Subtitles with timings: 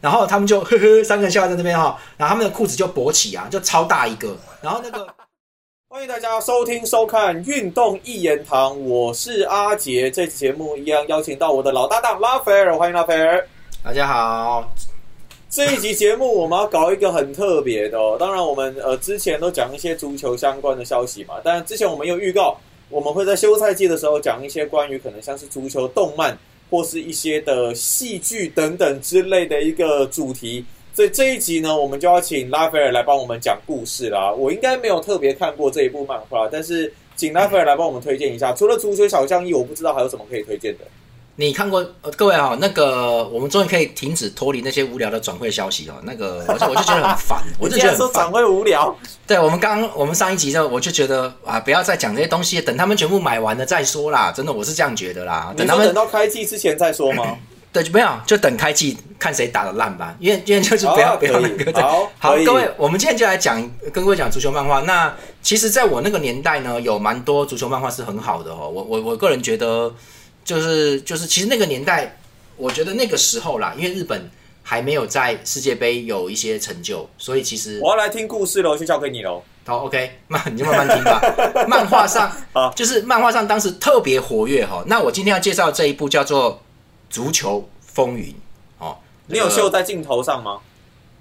[0.00, 5.06] 然后他们就呵呵三个人笑在那边哈，然后他们的裤子就勃起啊，就超大一个，然后那个。
[5.90, 10.10] 欢迎大家收听收看《运动一言堂》，我是阿杰。
[10.10, 13.44] 这期节目一样邀请到我的老搭档拉斐尔，欢迎拉斐尔。
[13.82, 14.70] 大家好，
[15.48, 18.16] 这一集节目我们要搞一个很特别的哦。
[18.20, 22.56] 当然，我们呃之前都讲一些足球相关的消息嘛，但之前我们有预告，
[22.90, 26.36] 我们会在休赛季的时候讲一些关于可能像是足球动漫
[26.70, 30.64] 或是一些的戏剧等等之类的一个主题。
[30.94, 34.32] 所以这一集呢，我们就要请拉斐尔来帮我们讲故事啦。
[34.32, 38.52] 我应该没有特别看过这一部漫画，但是请拉斐尔来帮我们推荐一下。
[38.52, 40.84] 除了足球小将一，我不知道还有什么可以推荐的。
[41.40, 41.78] 你看过？
[42.02, 45.94] 呃，各位哈，那个我们终于可以停止脱离那些无聊的转会消息哦。
[46.02, 48.92] 那个，我就 我就觉得很烦，我就觉得说转会无聊。
[49.24, 54.32] 对，我们刚我们上一集就我就觉得啊，不要再讲这些东西，等他们全部买完了再说啦。
[54.32, 55.54] 真的，我是这样觉得啦。
[55.56, 57.24] 等他们等到开季之前再说吗？
[57.72, 60.12] 对，就不要，就等开季看谁打的烂吧。
[60.18, 61.80] 因为今天就是不要不要那个。
[61.80, 63.60] 好，好，各位，我们今天就来讲，
[63.92, 64.80] 跟各位讲足球漫画。
[64.80, 68.68] 那其实，在我那个年代呢，有蛮多足球漫画是很好的哦。
[68.68, 69.94] 我我我个人觉得，
[70.48, 72.16] 就是就是，其实那个年代，
[72.56, 74.30] 我觉得那个时候啦，因为日本
[74.62, 79.42] 还没有在世界杯有一些成就，所以其实我要来听故事喽，就交给你喽。
[79.66, 81.20] 好，OK， 慢你就慢慢听吧。
[81.68, 84.82] 漫画上 啊，就是漫画上当时特别活跃哈。
[84.86, 86.62] 那我今天要介绍这一部叫做。
[87.10, 88.34] 足球风云
[88.76, 90.58] 哦，你有秀在镜头上吗？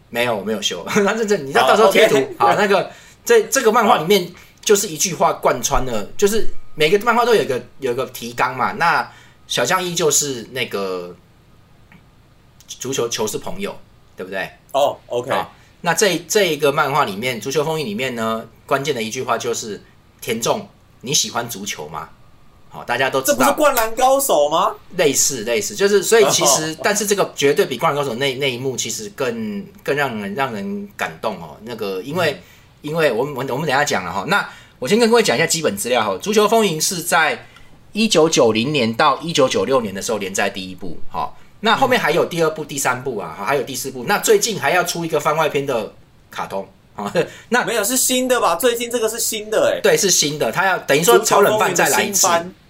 [0.09, 0.85] 没有，我没有秀。
[1.01, 2.53] 那这这，你到到时候贴图好。
[2.55, 2.91] 那个
[3.23, 6.45] 这这个漫画里面就是一句话贯穿了，就是
[6.77, 8.73] 每个漫画都有一个有一个提纲嘛。
[8.73, 9.11] 那
[9.47, 11.15] 小将依旧是那个
[12.67, 13.75] 足球球是朋友，
[14.15, 14.47] 对不对？
[14.73, 15.35] 哦，OK。
[15.81, 19.81] 那这这一个漫画里面，足球风云里面呢，关键的一句话就是
[20.21, 20.69] 田中，
[21.01, 22.09] 你喜欢足球吗？
[22.69, 24.75] 好，大家都知道，这不是灌篮高手吗？
[24.97, 31.57] 类似，类似，就是所以其实，但是这个绝对比灌篮高手那那一幕其实更更让人让人感动哦。
[31.63, 32.39] 那个，因为
[32.81, 34.25] 因为我们我们等下讲了哈。
[34.27, 34.47] 那
[34.79, 36.17] 我先跟各位讲一下基本资料哈。
[36.21, 37.45] 足球风云是在
[37.93, 44.03] 一九九零年到一九九六年的时候连载第一部，好，那后面还有第二部、第三部啊，还有第四部。
[44.07, 45.91] 那最近还要出一个番外篇的
[46.29, 47.11] 卡通啊，
[47.49, 48.55] 那没有是新的吧？
[48.55, 52.27] 最近这个是新的哎，对，是新的，他要等于说炒冷饭再来一次。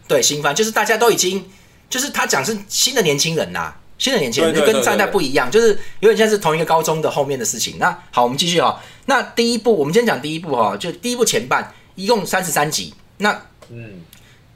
[0.07, 1.43] 对新番就是大家都已经，
[1.89, 7.75] 就是他讲是新的年轻人呐，新的年轻人就跟上一代不一样，就是有点像是同一个高中的后面的事情。
[7.77, 8.79] 那好，我们继续哦。
[9.07, 12.93] 那第一部，我们先讲第一部哈，就第一部前半一共三十三集。
[13.17, 14.01] 那嗯，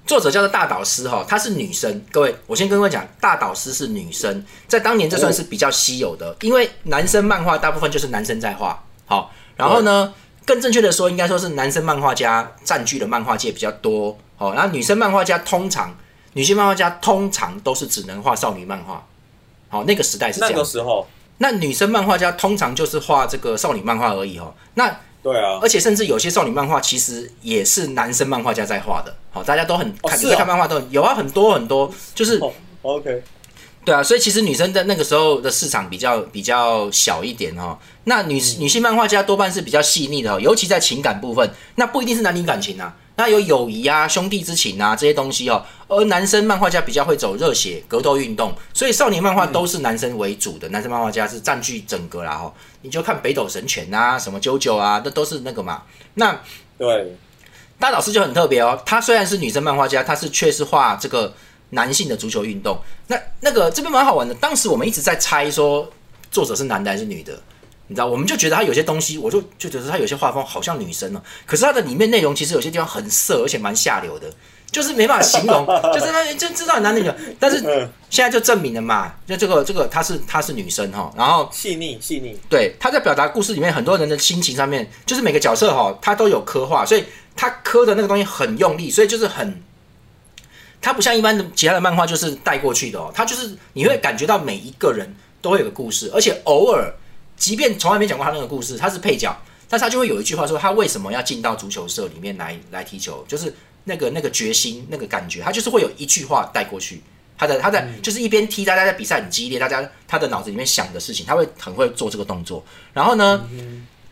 [0.06, 2.02] 作者叫做大导师哈，她是女生。
[2.12, 8.81] 各位，我先跟各位讲，大导师是女生，在当年这算是比较稀有的，因为男生漫画大部分就是男生在画。
[9.06, 10.13] 好，然后呢，
[10.46, 14.18] 更正确的说，应该说是男生漫画家占据了漫画界比较多。
[14.38, 15.94] 哦，然后女生漫画家通常，
[16.34, 19.06] 女性漫画家通常都是只能画少女漫画。
[19.68, 20.53] 好，那个时代是这样。
[20.53, 21.07] 那个时候，
[21.40, 24.53] 那女生漫画家通常就是画这个少女漫画而已哦。
[24.75, 29.15] 那对啊，而且甚至有些少女漫画其实也是男生漫画家在画的。
[29.29, 32.39] 好，大家都很看，你看漫画都有啊，很多很多，就是
[32.81, 33.23] OK。
[33.83, 37.77] 对啊，所以其实女生在那个时候的市场比较比较小一点哦。
[38.03, 42.95] 那女女性漫画家多半是比较细腻的，尤其在情感部分，那不一定是男女感情啊。
[43.21, 52.51] 那有友谊啊、兄弟之情啊这些东西哦，而男生漫画家比较会走热血格斗运动，所以少年漫画都是男生为主的，男生漫画家是占据整个啦哈。
[52.81, 55.83] 你就看北斗神拳啊、什么九九啊，那都是那个嘛。
[56.15, 56.35] 那
[56.79, 57.15] 对，
[57.77, 61.31] 大老师就很特别哦，他虽然是女生漫画家，他是却是画这个
[61.69, 62.79] 男性的足球运动。
[63.05, 65.88] 那那个这边蛮好玩的，当时我们一直在猜说
[66.31, 67.39] 作者是男的还是女的。
[67.91, 71.22] 你知道，我们就觉得他有些东西，我就就觉得他有些画风好像女生哦。
[71.46, 74.31] 可是他的里面内容其实有些地方很色，而且蛮下流的，
[74.72, 77.12] 就是没办法形容， 就是那就知道男的女。
[77.38, 77.59] 但是
[78.09, 87.03] 现在就证明了嘛，就这个这个她是她是女生哈，然后细腻细腻，对，他在表达故事里面很多人的心情上面，就是每个角色哈，他都有刻画，所以
[87.35, 89.62] 他刻的那个东西很用力，所以就是很，
[90.80, 96.90] 他不像一般的其他的漫画就是带过去的哦，他就是你会感觉到每一个人都会有个故事，而且偶尔。
[97.41, 99.36] 即便从来没讲过他那个故事，他是配角，
[99.68, 103.51] 但是他就会有一句话说他为什么要进到足球社里面来来踢球，就是
[103.86, 107.01] 那个那个决心那个感觉，他就是会有一句话带过去，
[107.36, 112.63] 他的他在就是一边踢，大家在比赛很激烈，大家他的脑子里面想的事情，他会很会做这个动作。
[112.94, 113.44] 然后呢，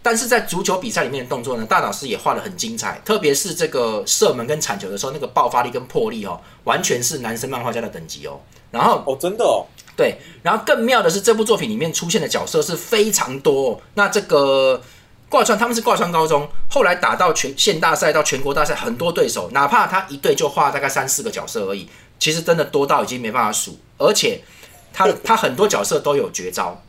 [0.01, 8.41] 但是在足球比赛里面的动作呢，大老师也画的很精彩，特别是这个射门跟铲球的时候，那个爆发力跟魄力哦，完全是男生漫画家的等级哦。
[8.71, 9.67] 然后哦，真的哦。
[9.99, 13.81] 对，然后更妙的是，这部作品里面出现的角色是非常多。
[13.95, 14.81] 那这个
[15.27, 21.85] 挂川他们是挂川高中，后来打到全县大赛到全国大赛，很多对手，哪怕他一队就画大概三四个角色而已，
[22.17, 23.77] 其实真的多到已经没办法数。
[23.97, 24.41] 而且
[24.93, 26.81] 他 他很多角色都有绝招，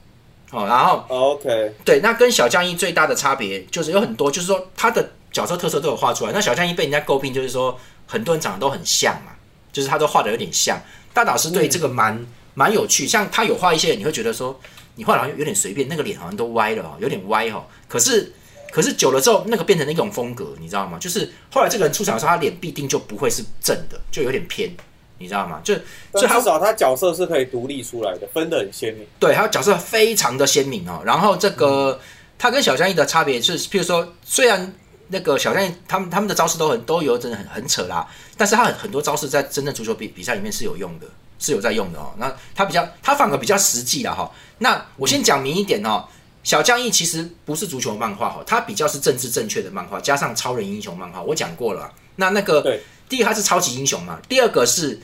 [0.53, 6.33] 哦，然后 OK，对，那跟小将一最大的差别就是有很多，就是说他的角色特色都有画出来。
[6.33, 7.77] 那小将一被人家诟病，就是说
[8.07, 9.33] 很多人长得都很像嘛，
[9.73, 10.81] 就是他都画的有点像。
[11.13, 12.25] 大导师对这个蛮
[12.55, 14.59] 蛮有趣，像他有画一些，你会觉得说
[14.95, 17.65] 你画的好像有点随便，那个脸好像都歪了哦，有点歪哦。
[17.89, 18.33] 可是
[18.73, 20.99] 可是久了之后，那个变成了一种风格，你知道吗？
[20.99, 24.71] 就是后来这个人出场的时候，他脸必定就不会是正的，就有点偏，
[25.19, 25.61] 你知道吗？
[25.65, 25.75] 就
[26.15, 29.07] 至少他角色是可以独立出来的，分得很鲜明。
[29.19, 31.03] 对，他角色非常的鲜明哦。
[31.05, 31.99] 然后这个、
[32.39, 34.73] 他跟小将一的差别是，譬如说，虽然
[35.09, 38.07] 那个小将一他们他们的招式都很都有真的很很扯啦，
[38.37, 41.07] 但是他很很多招式在真正足球比比赛里面是有用的，
[41.41, 42.15] 是有在用的哦。
[42.19, 46.05] 那他比较他反而比较实际了哈、那我先讲明一点哦。
[46.43, 51.21] 小将一其实不是足球漫画哈，它比较是政治正确的漫画，加上超人英雄漫画。
[51.21, 54.99] 我讲过了啊，那那个对第一个它是超级英雄嘛，第二个是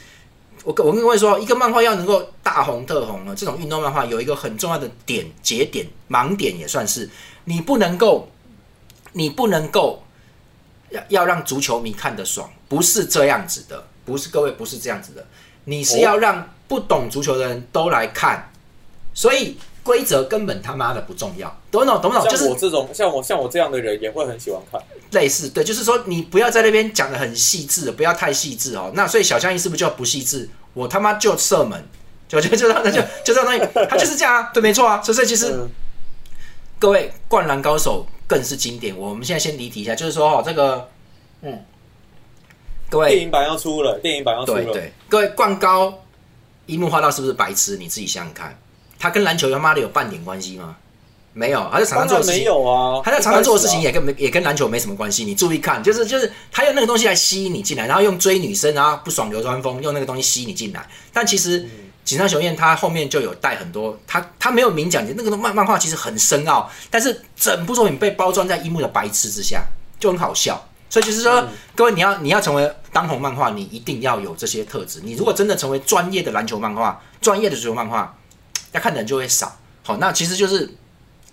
[0.65, 7.09] 我跟我跟各位说，一个漫画要能够大红特红呢，这种运动漫画有一个很重要的点节点盲点也算是，
[7.45, 8.31] 你不能够，
[9.13, 10.03] 你不能够
[10.89, 15.27] 要要让足球迷看得爽，不是这样子的，不是各位不是这样子的，
[15.67, 18.51] 你是要让不懂足球的人都来看，
[19.15, 22.01] 所以规则根本他妈的不重要，懂不懂？
[22.03, 22.29] 懂不懂？
[22.29, 24.81] 就是我这种，像我像我这样的人也会很喜欢看。
[25.13, 28.91] 类似，对，就是说你不要在那边讲的很细致，不要太细致哦。
[28.95, 30.49] 那所以小将一是不是就不细致？
[30.75, 31.81] 我他妈就射门，
[32.29, 35.01] 就就就那就就这种东西，他就是这样啊，对，没错啊。
[35.01, 35.69] 所以所以其实嗯，
[36.79, 38.97] 各位灌篮高手更是经典。
[38.97, 40.89] 我们现在先离题一下，就是说哦，这个，
[41.43, 41.65] 嗯，
[42.89, 44.63] 各位电影版要出了，电影版要出了。
[44.65, 46.03] 对对，各位灌高
[46.67, 47.77] 樱木花道是不是白痴？
[47.77, 48.59] 你自己想想看，
[48.99, 50.77] 他跟篮球他妈的有半点关系吗？
[51.33, 55.23] 没有，他在场上做的事情有啊，他在场上做的事情也跟没也跟篮球没什么关系。
[55.23, 60.89] 你注意看，就是就是他用那个东西来吸引你进来，然后用追女生，然后不爽流川枫用那个东西吸引你进来。
[61.13, 61.69] 但其实
[62.05, 69.63] 井上雄彦他后面就有带很多，他他没有明讲，那个漫漫画其实很深奥，但是整部作品被包装在樱木的白痴之下，
[70.01, 70.67] 就很好笑。
[70.89, 75.01] 所以就是说，嗯各位你要你要成为当红漫画，你一定要有这些特质。
[75.03, 78.17] 你如果真的成为专业的篮球漫画、专业的足球漫画，
[78.73, 79.57] 要看的人就会少。
[79.83, 80.75] 好，那其实就是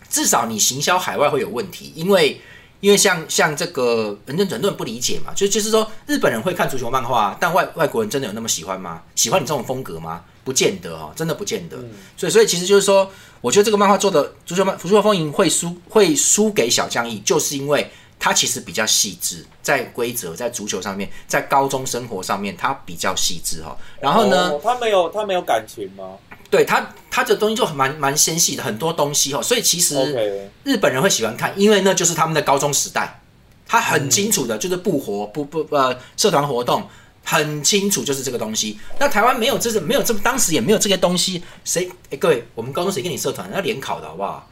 [0.10, 2.42] 至少你行销海外会有问题，因为
[2.82, 9.02] 因为像像这个很多很多人不理解嘛，就就是说日本人会看足球漫画，但外外国人真的有那么喜欢吗？
[9.16, 10.22] 喜欢你这种风格吗？
[10.44, 11.78] 不见得哦，真的不见得。
[12.18, 13.10] 所以所以其实就是说，
[13.40, 17.90] 我觉得这个漫画做的足球漫足球风云会输会输给小将义，就是因为
[18.24, 23.76] 它其实比较细致，在规则在足球上面，在高中生活上面，他比较细致哈。
[24.00, 26.12] 然后呢，哦他没有他没有感情吗
[26.50, 30.50] 对他，他的东西就蛮蛮纤细的，很多东西哈，所以其实。
[30.64, 33.20] 日本人会喜欢看，因为那就是他们的高中时代，
[33.68, 36.88] 他很清楚的，就是不活不不呃社团活动
[37.26, 38.80] 很清楚，就是这个东西。
[38.98, 44.48] 那台湾没有这个没有这当时也没有这些东西，谁哎各位，我们高中谁跟你社团要联考的好不好？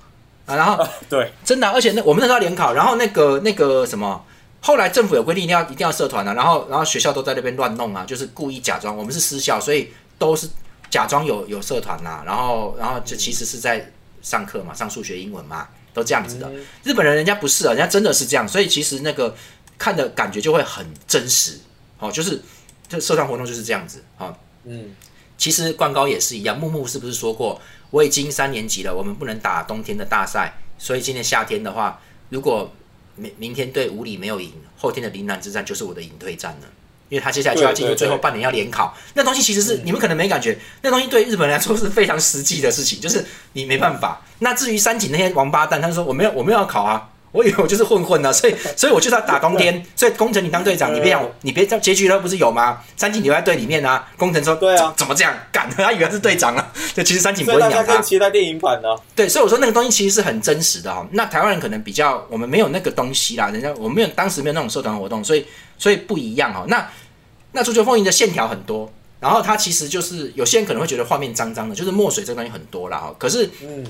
[0.52, 4.26] 啊，然后对，真的啊、而且那我们那时候要联考，然后那个那个什么。
[4.64, 10.48] 后来政府有规定一定要一定要社团啊，然后然后学校都在那边乱弄啊，就是故意假装我们是私校，所以都是
[10.88, 16.48] 假装有有社团呐、然后然后就其实是在上课嘛，上数学、英文嘛，都这样子的。
[16.48, 19.36] 嗯日本人人家不是啊，人家真的是这样，所以其实那个
[19.80, 21.58] 看的感觉就会很真实，
[21.98, 22.40] 哦，就是
[22.88, 24.36] 这社团活动就是这样子啊、哦。
[24.66, 24.96] 嗯，
[25.40, 27.60] 其实灌高也是一样，木木是不是说过，
[27.92, 32.74] 我已经三年级了，我们不能打冬天的大赛，所以今年夏天的话，如果
[33.16, 36.68] 明明天对五里没有赢，后天的岭南之战就是我的隐退战了。
[37.10, 44.22] 因为他接下来就要进入最后半年要联考，那东西其实是你们可能没感觉，那东西对日本人来说是非常实际的事情，就是你没办法。
[44.40, 52.80] 那至于三井那些王八蛋，他说我没有我没有要考啊，我以为我就是混混啊，所以 所以我就是要打冬天，所以工程你当队长，你别让我，你别叫结局了不是有吗？
[52.98, 55.70] 三井留在队里面啊，工程说对啊怎怎么这样干？
[55.76, 57.84] 他以为他是队长啊，对，其实三井不会鸟他。
[57.84, 58.90] 更期待电影版呢。
[59.16, 61.08] 对，所以我说那个东西其实是很真实的哈。
[61.12, 65.46] 那台湾人可能比较，我们没有那个东西啦，人家我们没有当时没有那种社团活动，所以
[65.78, 66.66] 所以不一样哈。
[66.68, 66.90] 那
[67.54, 73.16] 那足球风云的线条很多，然后它其实就是有些人可能会觉得画面脏脏的，就是墨水这个东西很多啦哈。
[73.18, 73.86] 可是嗯，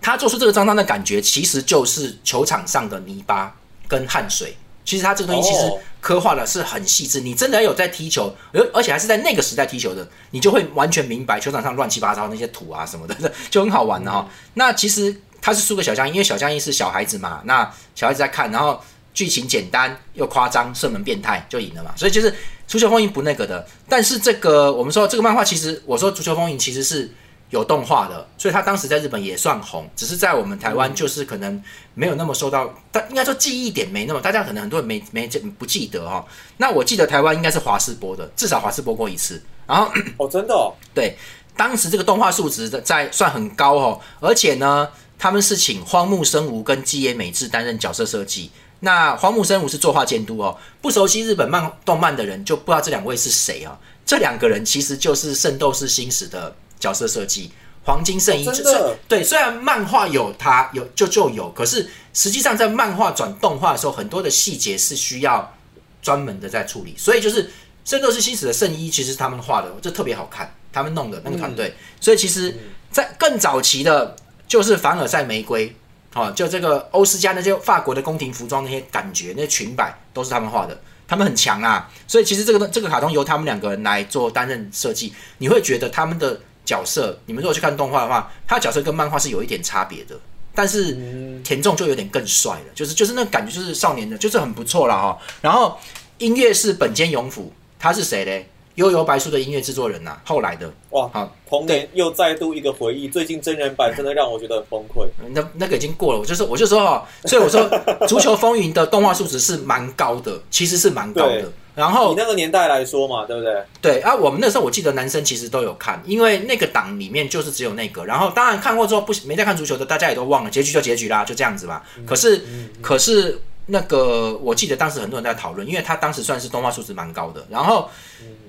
[0.00, 3.54] 他做出这个脏脏的感觉，其实就是球场上的泥巴
[3.88, 4.56] 跟汗水。
[4.84, 18.80] 其实他这个东西其实哦刻画的是很细致，你真的有在踢球，而而且还是在那个时代踢球的，你就会完全明白球场上乱七八糟那些土啊什么的， 就很好玩的哈、那其实他是输给小将一，因为小将一是小孩子嘛，那小孩子在看，然后
[19.12, 22.32] 剧情简单又夸张，射门变态就赢了嘛，所以就是
[22.68, 23.66] 足球风云不那个的。
[23.88, 27.10] 但是这个我们说这个漫画其实我说足球风云其实是
[27.50, 31.62] 有动画的，所以他当时在日本也算红，只是在我们台湾就是可能
[31.94, 36.24] 没有那么受到，但应该说记忆点没那么，大家可能很多人没没不记得哈、
[36.56, 39.42] 那我记得台湾应该是华视播的，至少华视播过一次。
[39.66, 41.16] 然后哦，真的哦，对
[41.56, 44.88] 当时这个动画数值的在算很高哦，而且呢，
[45.18, 48.50] 他们是请荒木生吾跟基野美智担任角色设计。
[48.80, 53.76] 那荒木生吾是作画监督哦，不熟悉日本漫动漫的人就不知道这两位是谁啊。
[54.04, 57.50] 这两个人其实就是《圣斗士星矢》的角色设计，
[57.84, 58.44] 黄金圣衣。
[58.44, 65.54] 真的对，虽然漫画有它有就就有，可是实际上在漫画转动画的时候，很多的细节是需要
[66.02, 66.94] 专门的在处理。
[66.96, 67.44] 所以就是
[67.84, 71.74] 《圣斗士星矢》的圣衣其实是他们画的，就特别好看，他们弄的那个团队。
[72.00, 72.54] 所以其实，
[72.90, 74.16] 在更早期的，
[74.46, 75.74] 就是凡尔赛玫瑰。
[76.14, 81.90] 哦，就这个欧斯加那些法国的宫廷服装那些感觉，那些裙摆都是他们画的，他们很强啊。
[82.08, 90.14] 所以其实这个这个卡通由他们两个人来做担任设计，你会觉得他们的角色，你们如果去看动画的话，他的角色跟漫画是有一点差别的。
[90.54, 90.96] 但是
[91.44, 95.18] 田中就有点更帅了，就是就是那感觉就是少年的，就是很不错了哈。
[95.42, 95.78] 然后
[96.18, 98.48] 音乐是本间勇辅，他是谁嘞？
[98.76, 103.08] 悠悠白书的音乐制作人呐，后来的哇，好，童年又再度一个回忆。
[103.08, 105.06] 最近真人版 真的让我觉得很崩溃。
[105.30, 107.60] 那那个已经过了，我就是我就说哈，所以我说
[108.06, 111.50] 《足球风云》的动画数值是蛮高的，其实是蛮高的。
[111.76, 113.62] 然后以那个年代来说嘛，对不对？
[113.80, 118.04] 对啊，我们那时候我记得男生其实都有看，因为那个档里面就是只有那个。
[118.04, 121.84] 然后当然看过之后不没再看足球的，大家也都忘了结局就结局啦，就这样子吧。
[122.04, 122.42] 可是
[122.82, 127.46] 可是那个我记得当时很多人在讨论，因为他当时算是动画素质蛮高的。
[127.50, 127.88] 然后。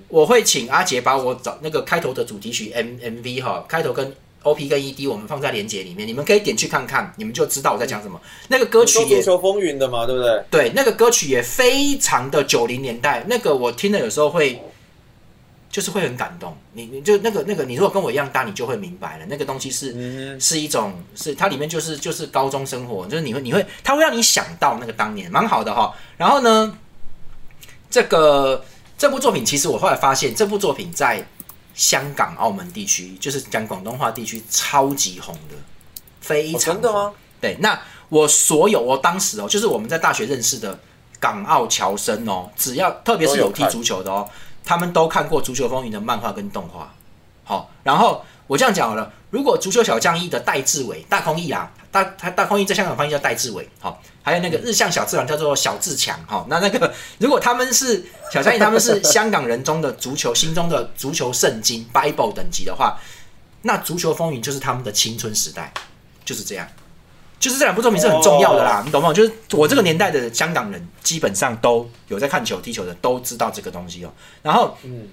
[0.10, 4.16] 我会请阿杰把我找那个开头的主题曲 M M V 哈，开头跟
[4.48, 8.20] O P 跟 E D 我们放在连接里面，你们可以点去看看，你们就知道我在讲什么。
[8.48, 10.44] 那个歌曲也足球风云的嘛，对不对？
[10.50, 14.62] 对，那个歌曲也非常的九零年代，那个我听了有时候会，
[15.70, 16.56] 就是会很感动。
[16.74, 25.94] 你你就那个那个，你如果跟我一样大，你就会明白了，那个东西是是一种是它里面就是就是高中生活，就是你会你会它会让你想到那个当年，蛮好的哈。
[26.18, 26.78] 然后呢，
[27.90, 28.64] 这个。
[29.00, 31.24] 这部作品其实我后来发现，这部作品在
[31.78, 35.56] 香港、澳门地区，就是讲广东话地区，超级红的，
[36.20, 37.14] 非常真的吗？
[37.40, 37.80] 对，那
[38.10, 40.78] 我所有我当时哦，就是我们在大学认识的
[41.20, 44.28] 港澳侨生哦，只要特别是有踢足球的哦，
[44.66, 46.92] 他们都看过《足球风云》的漫画跟动画。
[47.44, 51.72] 好，然后我这样讲好了，如果足球小将一的戴志伟、大空翼啊，
[52.04, 54.02] 大他大空翼在香港翻译叫戴志伟，好。
[54.24, 63.00] 还有那个日向小次郎叫做小志强，哈，那那个如果他们是小江他们是香港人中的足球心中的足球圣经 Bible 等级的话，
[63.62, 65.72] 那足球风云就是他们的青春时代，
[66.26, 66.68] 就是这样，
[67.40, 69.14] 就是这两部作品是很重要的啦，你懂吗？
[69.14, 74.12] 就是我这个年代的香港人基本上都有在看球踢球的，都知道这个东西哦。
[74.42, 75.08] 然后，嗯，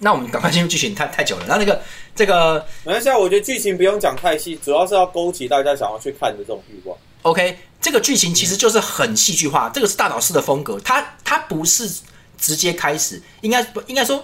[0.00, 1.46] 那我们赶快进入剧情，太太久了。
[1.46, 1.80] 然后那个
[2.14, 6.98] 这个，等一下，我觉得剧情不用讲太细，主要是要勾起大家想要去看的这种欲望。
[7.22, 7.56] OK。
[7.82, 10.78] 这个剧情其实就是很戏剧化，这个是大导师的风格。
[10.80, 11.90] 他他不是
[12.36, 14.22] 直接开始，应该不应该说，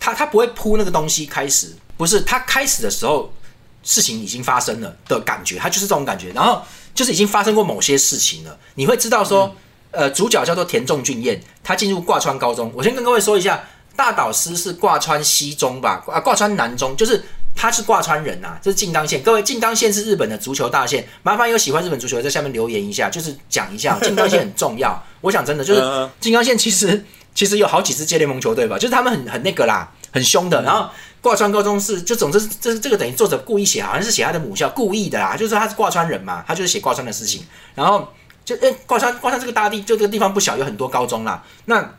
[0.00, 3.32] 他他不会铺那个东西开始，不是他开始的时候
[3.84, 6.32] 事情已经发生了的感觉，他就是这种感觉。
[6.32, 6.60] 然后
[6.92, 9.54] 就是已经发生过某些事情了，你会知道说，
[9.92, 12.72] 呃，主角叫做田中俊彦，他进入挂川高中。
[12.74, 13.64] 我先跟各位说一下，
[13.96, 16.02] 大导师是挂川西中吧？
[16.06, 17.22] 啊，挂川南中就是。
[17.52, 19.20] 他是挂川人呐，这是静冈县。
[19.22, 25.02] 各位，静冈县是日本的足球大县，麻烦有喜欢日本足球在下面留言一下，就是讲一下静冈县很重要。
[25.20, 27.04] 我想真的就是静冈县其实
[27.34, 30.62] 其实有好几支接联盟球队吧，就是他们很很那个啦，很凶的。
[30.62, 30.88] 然后
[31.20, 37.44] 挂川高中是就总之这这个等于作者故意写，好像是写他的母校，故意的啦，就是他是挂川人嘛，他就是写挂川的事情。
[37.74, 38.08] 然后
[38.44, 41.42] 就诶挂川挂川这个大地就这个地方不小，有很多高中啦。
[41.64, 41.92] 那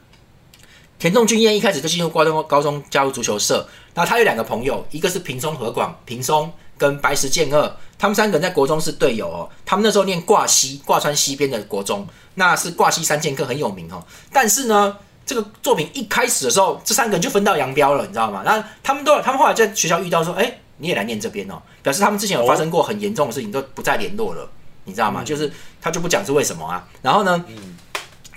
[1.02, 3.68] 田中俊彦一开始就进入高中，高中加入足球社。
[3.96, 9.50] 然后他有两个朋友，一个是平松和广，平松跟白石健二，他们三个人在国中是队友哦。
[9.66, 14.06] 他们那时候念挂西，挂川西边的国中，那是挂西三剑客很有名哦。
[14.32, 18.44] 但是呢，这个作品一开始的时候，这三个人就分道扬镳了，你知道吗？
[18.46, 24.48] 那他们都，他们后来在学校遇到说，哎，你也来念这边哦，表示他们之前有发生过很严重的事情，都不再联络了，
[24.84, 25.24] 你知道吗？
[25.24, 26.88] 就是他就不讲是为什么啊。
[27.02, 27.44] 然后呢？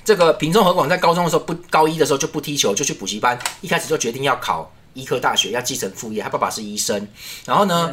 [0.05, 3.39] 这个平中和广在高中的时候不高一的时候就不踢球，就去补习班。
[3.63, 6.23] 一开始就决定要考医科大学，要继承父业。
[6.23, 7.09] 他爸爸是医生。
[7.47, 7.91] 然后呢，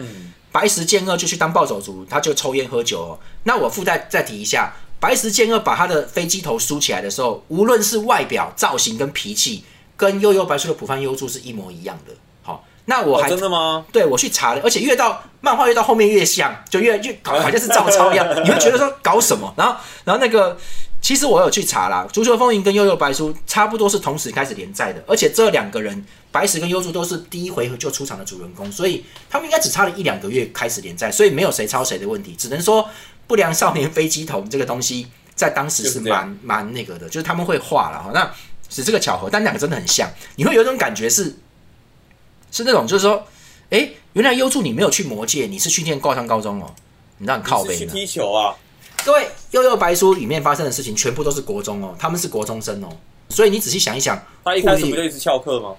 [0.52, 3.18] 白石健二就去当暴走族，他就抽烟喝酒。
[3.44, 9.64] 那我附带再提一下，白石健二把他的飞机头梳起来的时候，无论是外表造型跟脾气，
[9.96, 12.14] 跟悠悠白书的浦饭优助是一模一样的。
[12.44, 13.86] 好，那我还真的吗？
[13.94, 18.28] 对我去查了，而且越到漫画越到后面越像，就越越搞好像是照抄一样。
[18.44, 19.54] 你会觉得说搞什么？
[19.56, 20.58] 然后然后那个。
[21.02, 32.88] 其实我有去查啦，《足球风云》跟《悠悠白书》差不多是同时开始连载的，而且这两个人白石跟优助都是第一回合就出场的主人公，所以他们应该只差了一两个月开始连载，所以没有谁抄谁的问题，只能说
[33.26, 38.32] 不良少年飞机头这个东西在当时是蛮蛮那个的，就是他们会画了哈，那
[38.70, 41.36] 只是个巧合，但两个真的很像，你会有一种感觉是
[42.52, 43.28] 是那种就是说，
[43.72, 46.72] 哎，原来优助你没有去魔界，你是去念挂上高中哦，
[47.18, 47.74] 你让靠背呢？
[47.74, 48.56] 你是去踢球啊？
[49.04, 52.90] 各位，幼幼白书里面发生的事情全部都是国中哦，他们是国中生哦，
[53.30, 55.74] 所以你仔细想一想，他一开始不就一直翘课吗？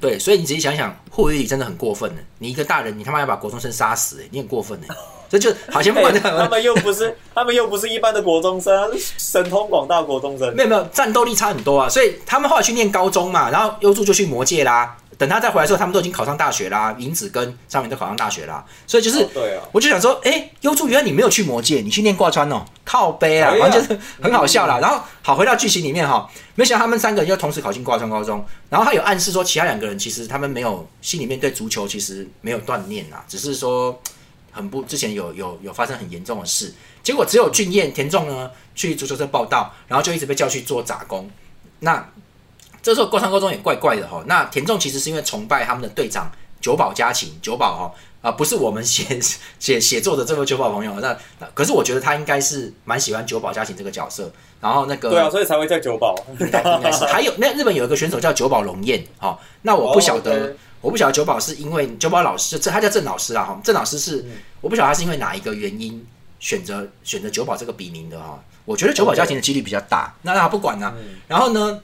[0.00, 2.20] 对，所以你仔细想一想，护理里真的很过分呢。
[2.38, 4.86] 你一个大人，你他妈要把国中生杀死，哎，你很过分呢。
[5.30, 10.54] 这就好像不管他们又不是， 他们又不是一般的国中生，神通广大国中生。
[10.56, 14.96] 没有没有战斗力差很多啊，所以他们后来去念高中嘛，然后优助就去魔界啦。
[15.18, 23.62] 等他再回来之后，他们都已经考上大学啦，银子跟上面都考上大学啦，所以就是，哦对啊，我就想说，哎，优助原来你没有去魔界，你去念挂川哦，靠背啊，哎呀。
[23.64, 24.78] 反正就是很好笑啦。
[24.78, 34.00] 然后好回到剧情里面哈，没想到他们三个人就同时考进挂川高中，然后他有暗示说其他两个人其实他们没有心里面对足球其实没有锻炼啊，只是说
[34.52, 36.72] 很不之前有有有发生很严重的事，
[37.02, 41.28] 结果只有俊彦田中呢去足球社报道，然后就一直被叫去做杂工。
[41.80, 42.08] 那
[42.88, 44.24] 这时候高山高中也怪怪的哈。
[44.26, 49.20] 那田中其实是因为崇拜他们的队长久保家勤，久保哈啊、不是我们写
[49.60, 50.92] 写写作的这位久保朋友。
[51.00, 54.32] 那那可是我觉得他应该是蛮喜欢久保家勤这个角色。
[54.60, 56.14] 然后那个对啊，所以才会叫九保。
[56.40, 60.56] 应该是 还有那日本有一个选手叫久保龙彦，哈、那我不晓得。
[60.80, 64.30] 我不晓得九保是因为九保老师，这他叫郑老师啦哈，郑老师是、嗯
[64.60, 66.06] 我不晓得他是因为哪一个原因
[66.38, 68.40] 选择选择九保这个笔名的哈。
[68.64, 71.80] 我觉得九保家庭的几率比较大，那他不管呢、嗯然后呢，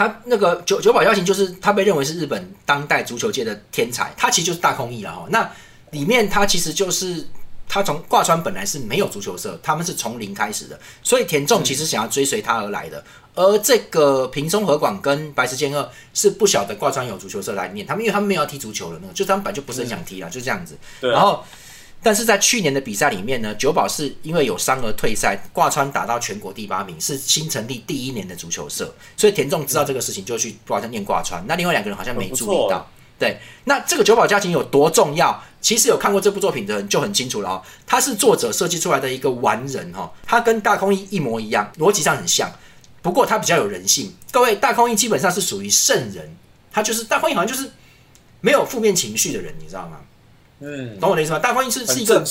[0.00, 5.26] 他那个九九保家庭就是他被认为是日本当代足球界的天才，他其实就是大空翼了哈。
[5.28, 5.46] 那
[5.90, 7.22] 里面他其实就是
[7.68, 13.04] 他从挂川本来是没有足球社，他们是从零开始的，所以田中其实想要追随他而来的。
[13.34, 20.78] 而这个平松和广跟白石健二是不晓得挂川有足球社来念，他们因为他们没有要踢足球的那个，就他们本来就不是很想踢了，就这样子。
[21.00, 21.44] 然后，
[22.02, 31.44] 但是在去年的比赛里面呢，九保是因为有伤而退赛，挂川打到全国第八名，是新成立第一年的足球社，所以田中知道这个事情就去挂川念挂川。
[31.46, 32.90] 那另外两个人好像没注意到。
[33.18, 35.44] 对，那这个九保家庭有多重要？
[35.60, 37.62] 其实有看过这部作品的人就很清楚了哦。
[37.86, 42.50] 他是作者设计出来的一个完人哈、哦，他跟大空翼一模一样，逻辑上很像，
[43.02, 44.14] 不过他比较有人性。
[44.32, 46.34] 各位，大空翼基本上是属于圣人，
[46.72, 47.70] 他就是大空翼好像就是
[48.40, 49.98] 没有负面情绪的人，你知道吗？
[50.60, 51.38] 嗯，懂我的意思吗？
[51.38, 52.24] 大观音是是一个。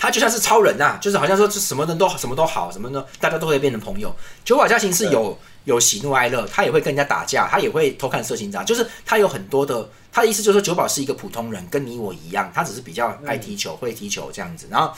[0.00, 4.14] 他就像是超人呐、就是好像说是什么人都什么都好，什么呢，大家都会变成朋友。
[4.44, 9.88] 九保家行是有有喜怒哀乐，他也会跟人家打架，他也会偷看色情杂，就是他有很多的。
[10.12, 14.68] 他的意思就是说，九保是一个普通人，跟你我一样，他只是比较爱踢球，会踢球这样子。
[14.70, 14.92] 然后，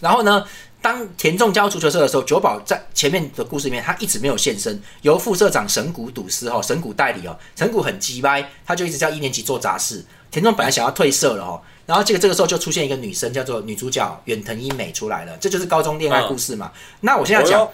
[0.00, 0.42] 然后呢，
[0.80, 10.04] 当田中加入足球社的时候，九保在前面的故事里面，他一直没有现身，由副社长神谷笃司哈，神谷代理哦，神谷很鸡掰，他就一直叫一年级做杂事。
[10.30, 16.70] 田中本来想要退社了哦，然后这个这个时候就出现一个女生，叫做女主角远藤一美出来了，这就是高中恋爱故事嘛。
[17.00, 17.68] 那我现在讲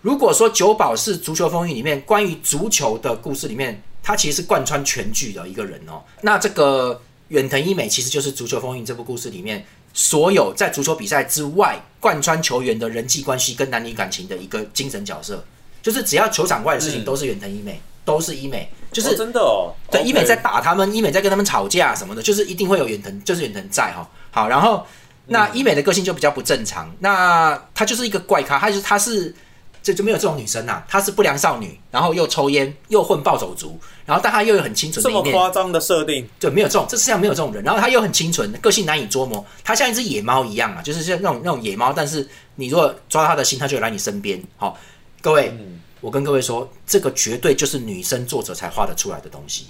[0.00, 6.02] 如果说九保是《足球风云》里面关于足球的故事里面，他其实是贯穿全剧的一个人哦。
[6.22, 15.44] 那这个远藤一美其实就是《足球风云》这部故事里面所有在足球比赛之外贯穿球员的人际关系跟男女感情的一个精神角色，
[15.82, 17.04] 就是只要球场外的事情嗯。
[17.04, 24.08] 都是远藤一美，都是一美，就是哦真的哦，对医美在打他们，医美在跟他们吵架什么的，就是一定会有远藤，就是远藤在哈。
[24.30, 24.86] 好，然后
[25.26, 29.34] 那医美的个性就比较不正常，那他就是一个怪咖，他就是他是
[29.82, 37.62] 这就没有这种女生呐、她是不良少女，然后又抽烟，又混暴走族，然后但她又有很清纯的这么一面，夸张的设定，对，没有这种，这世界上没有这种人。
[37.64, 44.40] 然后她又很清纯，个性难以捉摸，她像一只野猫一样啊，就是像那种那种野猫，但是你如果抓她的心，她就会来你身边。
[44.56, 44.78] 好，
[45.20, 49.66] 各位，嗯，我跟各位说，这个绝对就是女生作者才画得出来的东西，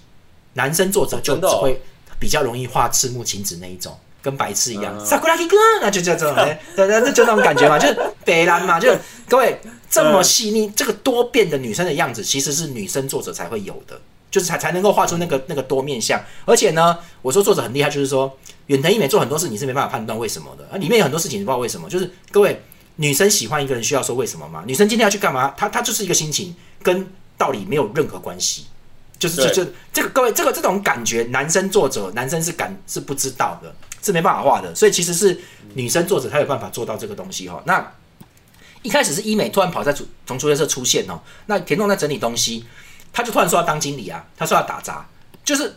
[0.52, 1.80] 男生作者就只会
[2.20, 4.96] 比较容易画赤木晴子那一种，跟白痴一样。
[4.98, 8.94] 嗯萨库拉基哥，那就叫这种，哎对对，那就那种感觉嘛，就是北兰嘛，就
[9.28, 9.58] 各位
[9.92, 14.00] 这么细腻，这个多变的女生的样子，其实是女生作者才会有的。
[14.32, 18.34] 就是才才能够画出那个那个多面相，而且呢，我说作者很厉害，就是说
[18.68, 22.62] 远藤一美做很多事你是没办法判断为什么的，啊，里面有很多事情你不知道为什么，就是各位
[22.96, 24.64] 女生喜欢一个人需要说为什么吗？
[24.66, 25.52] 女生今天要去干嘛？
[25.54, 28.64] 她她就是一个心情，跟道理没有任何关系，
[29.18, 35.38] 就是就对就这个各位这个这种感觉，男生作者男生是感是不知道的，是没办法画的，所以其实是
[35.74, 37.62] 女生作者才有办法做到这个东西哈。
[37.66, 37.86] 那
[38.82, 42.64] 一开始是医美突然跑在足从足球社出现哦，那田中在整理东西，
[43.12, 45.06] 他就突然说要当经理啊，他说要打杂，
[45.44, 45.74] 就是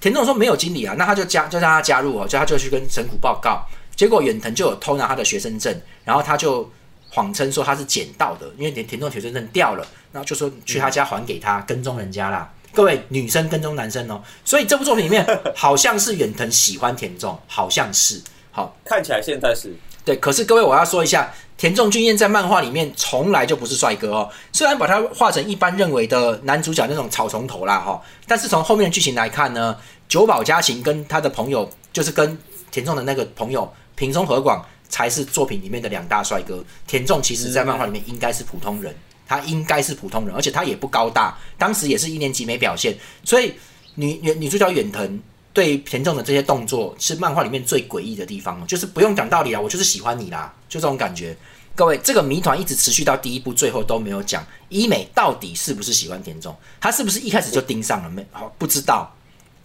[0.00, 6.70] 田中说没有经理啊，那他就加就让他加入哦，叫他就去跟神谷报告，结果远藤就有偷拿他的学生证，然后他就
[7.10, 12.52] 谎称说他是捡到的，因为田田中学生证掉了，然后就说去他家还给他，跟踪人家啦。
[12.74, 18.20] 各位女生跟踪男生哦，所以这部作品里面好像是远藤喜欢田中，好像是。
[18.50, 29.76] 好，看起来现在是对，可是各位我要说一下，田中俊彦在漫画里面从来就不是帅哥哦，虽然把他画成一般认为的男主角那种草丛头啦哈，但是从后面的剧情来看呢，
[30.08, 32.36] 久保家行跟他的朋友，就是跟
[32.72, 36.64] 田中的那个朋友平松和广才是作品里面的两大帅哥。
[36.86, 38.92] 田中其实在漫画里面应该是普通人，
[39.28, 43.54] 他应该是普通人，而且他也不高大，当时也是一年级没表现，所以
[43.94, 45.20] 女女女主角远藤。
[45.52, 51.36] 对田中的这些动作是漫画里面最诡异的地方，就是不用讲道理啊，我就是喜欢你啦，就这种感觉。
[51.74, 56.54] 各位，这个谜团一直持续到第一部最后都没有讲，伊美到底是不是喜欢田中？
[56.80, 58.10] 他是不是一开始就盯上了？
[58.10, 59.10] 没，好不知道，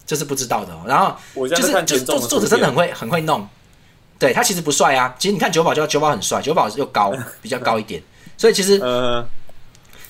[0.06, 0.74] 这是不知道的。
[0.86, 3.46] 然后就是就是作作者真的很会很会弄，
[4.18, 5.14] 对他其实不帅啊。
[5.18, 8.02] 其实你看九保就九保很帅，九保又高， 比较高一点，
[8.38, 8.78] 所以其实，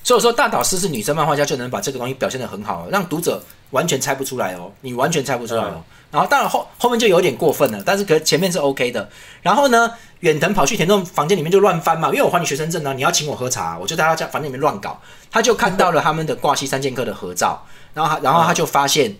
[0.05, 3.43] 所以说大岛师是女生漫画家就能把这个东西表现的很好，让读者。
[3.71, 5.85] 完全猜不出来哦，你完全猜不出来哦。
[6.11, 9.09] 然后当然后后面就有点过分了，但是可前面是 OK 的。
[9.43, 14.99] 然后呢，远藤跑去田中房间里面就乱翻嘛，因为我还你学生证呢，你要请我喝茶，我就在他家房间里面乱搞。
[15.31, 19.15] 他就看到了他们的挂西三剑客的合照，然后他然后他就发现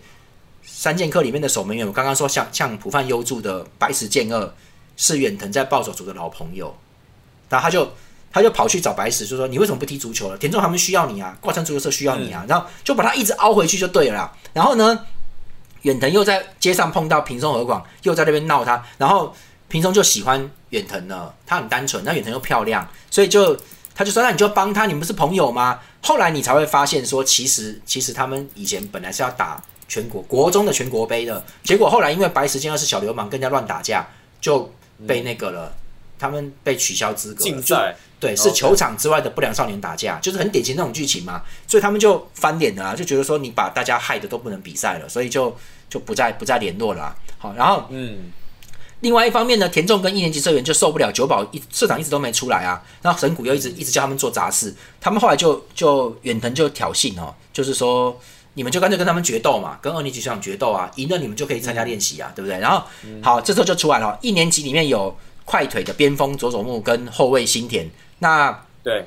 [0.63, 4.53] 三剑客里面的守门员，我刚刚说像像浦饭优助的白石健二
[4.97, 6.75] 是远藤在暴走族的老朋友，
[7.49, 7.87] 然后他就。
[8.31, 10.37] 他就跑去找白石，就说：“你为什么不踢足球了？
[10.37, 14.31] 田中他们需要你啊，挂山足球社需要你啊。”然后就把他一直凹回去就对了。
[14.53, 15.05] 然后呢，
[15.81, 18.83] 远藤又在街上碰到平松和广，又在那边闹他。
[18.97, 19.35] 然后
[19.67, 23.57] 平松就喜欢远藤了，他很单纯，那远藤又漂亮，所以就
[23.95, 34.07] 他就说：“那你就帮他，你们是朋友吗？”后来你才会发现说，其实其实他们以前本来是要打全国国中的全国杯的，结果后来因为白石健二是小流氓，跟人家乱打架，
[34.39, 34.71] 就
[35.07, 35.73] 被那个了，
[36.17, 37.95] 他们被取消资格，禁赛。
[38.19, 45.55] 对，是球场之外的不良少年打架，就是很典型那种剧情嘛，所以他们就翻脸了，就觉得说你把大家害的都不能比赛了，所以就
[45.89, 47.15] 就不再不再联络了。
[47.37, 48.31] 好，然后嗯，
[48.99, 58.19] 另外一方面呢，田中跟一年级社员就受不了九保一社长一直都没出来啊，然后神谷又一直一直叫他们做杂事，他们后来就就远藤就挑衅哦，就是说
[58.55, 62.59] 你们就干脆跟他们决斗嘛，跟二年级学长决斗啊，赢了你们就可以参加练习啊，对不对？
[62.59, 62.83] 然后
[63.21, 67.89] 好，这时候就出来了，一年级里面有快腿的边锋佐佐木跟后卫新田。
[68.19, 69.05] 那对，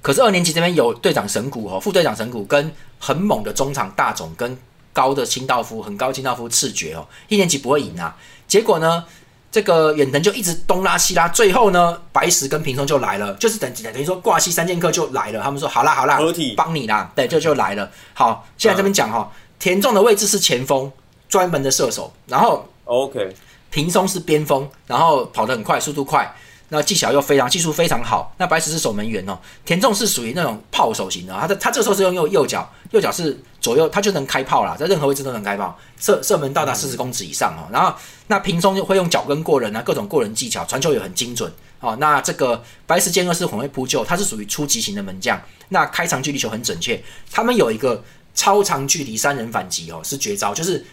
[0.00, 4.58] 可是二年级这边有队长神谷哦，副队长神谷跟很猛的中场大总跟
[4.92, 8.16] 高的清道夫，很高清道夫赤绝哦，一年级不会赢啊。
[8.46, 9.04] 结果呢，
[9.52, 17.90] 这个远藤就一直东拉西拉，最后呢，白石跟平松就来了，就是等等于说挂西三剑客就来了，他们说好啦好啦，合体帮你啦，对，就就来了。
[18.14, 20.90] 好，现在这边讲哈，田中的位置是前锋，
[21.28, 23.34] 专门的射手，然后 OK，
[23.70, 26.34] 平松是边锋，然后跑得很快，速度快。
[26.70, 28.34] 那技巧又非常，技术非常好。
[28.36, 31.32] 那白石是守门员哦，田中是属于那种炮手型的。
[31.32, 37.64] 他的他这时候是用右右脚，右脚是左右，他就能开炮啦，在任何位置都能开炮，射射门到达四十公尺以上哦。
[37.72, 41.50] 然后那平松就会用脚跟过人啊，各种过人技巧，传球也很精准
[41.80, 41.96] 哦。
[41.98, 45.40] 那这个白石健二是很会扑救，他是属于初级型的门将。
[45.70, 47.02] 那开长距离球很准确。
[47.30, 48.04] 他们有一个
[48.34, 50.84] 超长距离三人反击哦，是绝招，就是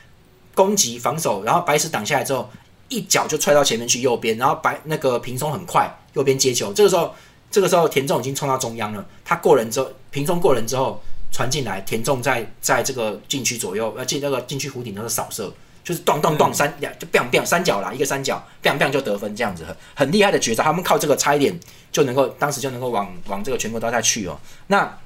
[0.53, 2.49] 攻击防守，然后白石挡下来之后。
[2.89, 7.13] 一脚就踹到前面去右边，然后白那个平松很快右边接球，这个时候
[7.49, 15.51] 这个时候田中已经冲到中央了，他过人之后平松过人之后传进来，田中在在这个禁区左右呃进那个禁区弧顶那个扫射，
[15.83, 21.59] 就是咚咚咚三两就 bang bang 三角啦，一个三角 bang bang 就得分这样子很很厉害的绝招，他们靠这个差一点
[21.91, 24.97] 就能够当时就能够往往这个全国大赛去哦，那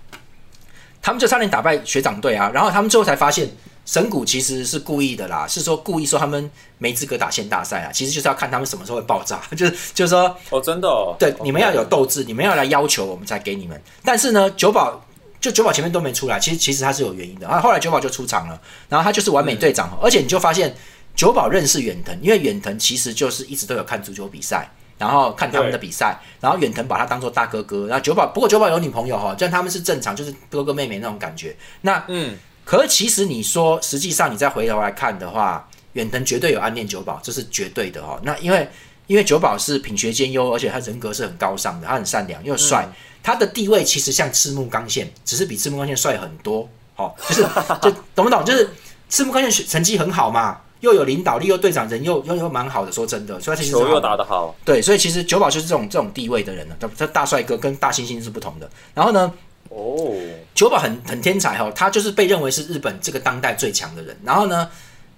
[1.01, 3.49] 他们就差点打败学长队啊，然后他们最后才发现。
[3.89, 6.47] 神谷其实是故意的啦，是说故意说他们
[6.77, 13.81] 没资格打县大赛啊，其实就是要看他们什么时候会爆炸， 就是就是说哦，真的，哦，对，你们要有斗志，你们要来要求我们才给你们。
[14.05, 15.03] 但是呢，九保
[15.41, 17.59] 就九保前面都没出来，其实其实他是有原因的啊。
[17.59, 20.75] 后来九保就出场了，然后他就是完美队长，而且你就发现
[21.15, 31.57] 九保认识远藤，因为远藤其实就是一直都有看足球比赛，然后看他们的比赛，然后远藤把他当做大哥哥，然后九保不过九保有女朋友哈，这样他们是正常，就是哥哥妹妹那种感觉。
[31.81, 32.37] 那嗯。
[32.69, 38.19] 可是其实你说，实际上你再回头来看的话，远藤绝对有暗恋九保，这是绝对的哦。
[38.21, 38.69] 那因为
[39.07, 42.87] 因为九保是品学兼优，而且他人格是很高尚的，他很善良又帅，
[43.23, 46.69] 他的地位其实像赤木刚宪，只是比赤木刚宪帅很多。
[46.93, 47.41] 好，就是
[47.81, 48.45] 就懂不懂？
[48.45, 48.69] 就是
[49.09, 52.91] 赤木刚宪成绩很好嘛，又有领导力，又队长人又又又蛮好的。
[52.91, 54.55] 说真的，所以其实球又打得好。
[54.63, 56.75] 对，所以其实九保就是这种这种地位的人呢。
[56.79, 58.69] 他他大帅哥跟大猩猩是不同的。
[58.93, 59.33] 然后呢？
[59.69, 60.13] 哦，
[60.53, 64.17] 九保很很天才哦，他就是被认为是日本这个当代最强的人。
[64.23, 64.69] 然后呢，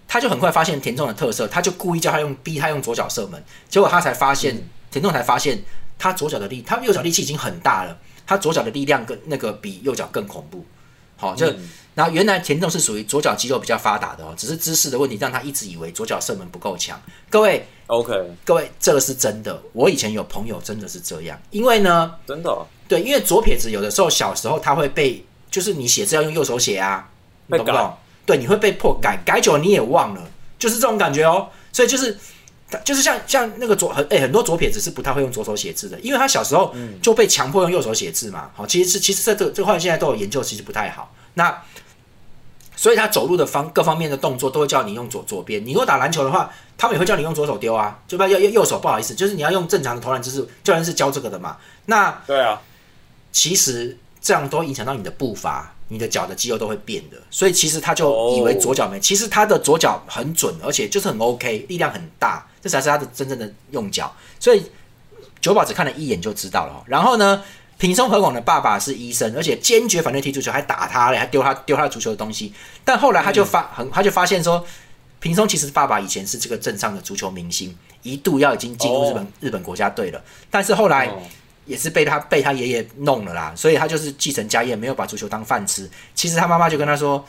[0.07, 3.41] 他就很快发现田中的特色，他就故意叫他用逼他用左脚射门。
[3.69, 4.61] 结果他才发现，
[4.91, 5.61] 田中才发现
[5.97, 10.65] 他左脚的力，他右脚力气已经很大了，他左脚的力量跟那个比右脚更恐怖。
[11.15, 11.53] 好，就
[11.93, 16.99] 然后原来田中是属于左脚肌肉比较发达的哦，只是姿势的问题让他一直以为左脚射门不够强。
[17.29, 18.13] 各位 OK，
[18.45, 19.61] 各位，这个是真的。
[19.73, 27.09] 我以前有朋友真的是这样，因为呢，真的哦对，因为左撇子有的时候小时候他会被，就是你写字要用右手写啊，
[27.47, 27.93] 你懂不懂？
[28.25, 30.21] 对，你会被迫改，改久了你也忘了，
[30.57, 31.49] 就是这种感觉哦。
[31.73, 32.17] 所以就是，
[32.85, 38.49] 就是像像那个左很哎、很多左撇子是不太会用左手写字的，因为他小时候就被强迫用右手写字嘛。
[38.55, 41.13] 好，其实是其实这个这块现在都有研究，其实不太好。
[41.33, 41.61] 那
[42.75, 45.63] 所以他走路的方各方面的动作都会叫你用左左边。
[45.63, 50.47] 你如果打篮球的话，他们也会叫你用左手丢啊，就不要右右右手，不好意思，就是你要用正常的投篮姿势。
[50.63, 51.57] 教练是教这个的嘛。
[51.85, 52.59] 那对啊，
[53.31, 57.17] 其实这样都会影响到你的步伐，你的脚的肌肉都会变的。
[57.29, 64.11] 所以其实他就以为左脚没，其实他的左脚很准，而且就是很 OK，力量很大，这才是他的真正的用脚。
[64.39, 64.63] 所以
[65.39, 66.83] 九宝只看了一眼就知道了哦。
[66.87, 67.43] 然后呢，
[67.81, 72.53] 平松和广的爸爸是医生，而且坚决反对踢足球，还打他嘞，还丢他丢他足球的东西。
[72.85, 74.63] 但后来他就发很，他就发现说，
[75.19, 81.07] 平松其实爸爸以前是这个镇上的足球明星，一度要已经进入日本、日本国家队了，但是后来。
[81.07, 81.19] 哦
[81.67, 85.89] 也是被他被他爷爷弄了啦，所以他就是继承家业，没有把足球当饭吃。
[86.15, 87.23] 其实他妈妈就跟他说：“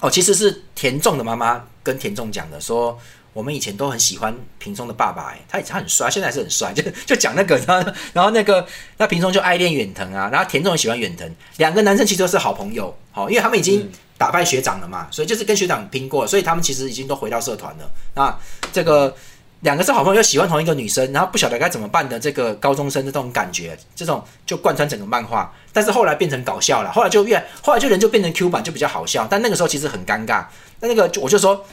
[0.00, 2.96] 哦，其实是田中的妈妈跟田中讲的，说
[3.38, 17.88] 我们以前都很喜欢平松的爸爸，哎，他他很帅，现在还是很帅，就就讲那个，然后然后那个那平松就爱恋远藤啊，然后田中也喜欢远藤，两个男生其实都是好朋友，好、因为他们已经打败学长了嘛，所以就是跟学长拼过，所以他们其实已经都回到社团了。
[18.16, 18.36] 那
[18.72, 19.14] 这个。”
[19.62, 25.52] 两个是好朋友，又喜欢同一个女生，然后不晓得该怎么办的这个高中生的这种感觉，这种就贯穿整个漫画。
[25.72, 29.26] 但是后来变成搞笑了，后来就越后来就人就变成 Q 版，就比较好笑。
[29.28, 30.44] 但那个时候其实很尴尬。
[30.78, 31.66] 那那个我就说，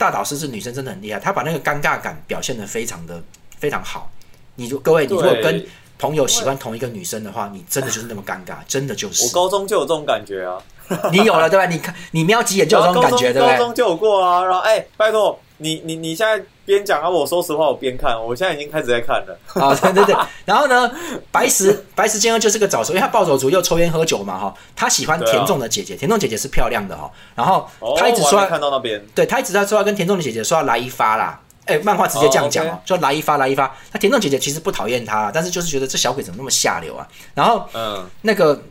[0.00, 3.22] 大导师是女生真的很厉害，她把那个尴尬感表现的非常的
[3.58, 4.10] 非常好。
[4.54, 5.62] 你就各位，你如果跟
[5.98, 10.56] 朋友喜欢同一个女生的话，你真的就是那么尴尬，真的就是我高中就有这种感觉啊，
[11.12, 11.66] 你有了对吧？
[11.66, 13.58] 你看你瞄几眼就有这种感觉，对不对？
[13.58, 14.42] 高中就有过啊。
[14.42, 19.38] 然后哎，拜托你你你现在边讲啊，我说实话我边看，我现在已经开始在看了。
[19.54, 20.90] 啊，对对对，然后呢，
[21.32, 33.74] 白石白石健二就是个早熟，因为他暴走族又抽烟喝酒嘛哈，他喜欢田中的姐姐，田中姐姐是漂亮的哈，然后哦，他一直说看到那边，对他一直在说要跟田中的姐姐说要来一发啦，哎，漫画直接这样讲就来一发来一发。
[33.92, 38.62] 那田中姐姐其实不讨厌他，但是就是觉得这小鬼怎么那么下流啊，然后嗯，那个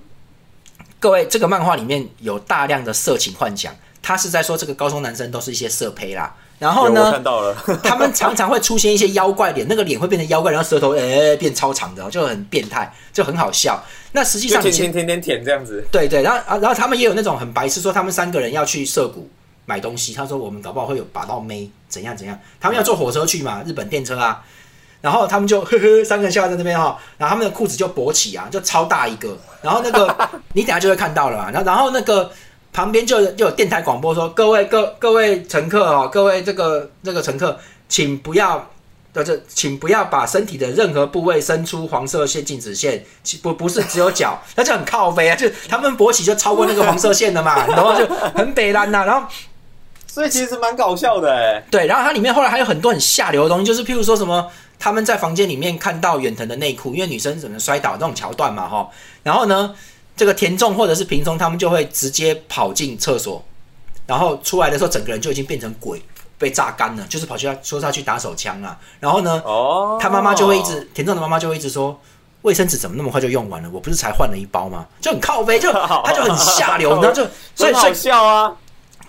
[1.00, 13.82] 各位，这个漫画里面有大量的色情幻想，他是在说这个高中男生都是一些色胚啦，然后呢看，到了， 他们常常会出现一些妖怪脸，那个脸会变成妖怪，然后舌头诶、变超长的，就很变态，就很好笑。
[14.12, 15.84] 那实际上天天天舔这样子。
[15.92, 19.30] 对对，然后啊，然后他们也有那种很白痴，说他们三个人要去涩谷
[19.66, 24.44] 买东西，他说我们搞不好会有把到妹，怎样怎样，他们要坐火车去嘛，日本电车啊。
[25.02, 29.38] 然后他们就呵呵，三个人笑在那边哈，然后他们的裤子就勃起啊，就超大一个。
[29.62, 30.14] 然后那个
[30.52, 31.50] 你等下就会看到了嘛。
[31.52, 32.30] 然后然后那个
[32.74, 38.70] 旁边就有就有电台广播说，各位各各位乘客哦，各位这个这个乘客，请不要。
[39.12, 47.98] 呃，这请不要把身体的任何部位伸出黄色线禁止线，其不不是只有脚， 那就很靠背啊，就他们勃起就超过那个黄色线了嘛， 然后？
[47.98, 48.06] 就
[48.36, 49.28] 很北蓝呐、然后
[50.06, 51.60] 所以其实蛮搞笑的哎。
[51.72, 58.88] 对，然后它里面后来还有很多很下流的东西，就是譬如说什么他们在房间里面看到远藤的内裤，因为女生怎么摔倒那种桥段嘛，哈，
[59.24, 59.74] 然后呢，
[60.20, 63.42] 这个田中或者是平中他们就会直接跑进厕所，
[64.06, 66.02] 然后出来的时候整个人就已经变成鬼，
[66.38, 71.98] 被榨干了，就是跑去要说他去打手枪啊，然后呢，哦，他妈妈就会一直田中的妈妈就会一直说。
[72.42, 73.70] 卫生纸怎么那么快就用完了？
[73.70, 74.86] 我不是才换了一包吗？
[75.02, 75.70] 就很靠背，就
[76.06, 78.56] 他就很下流，然后就所以所以笑啊。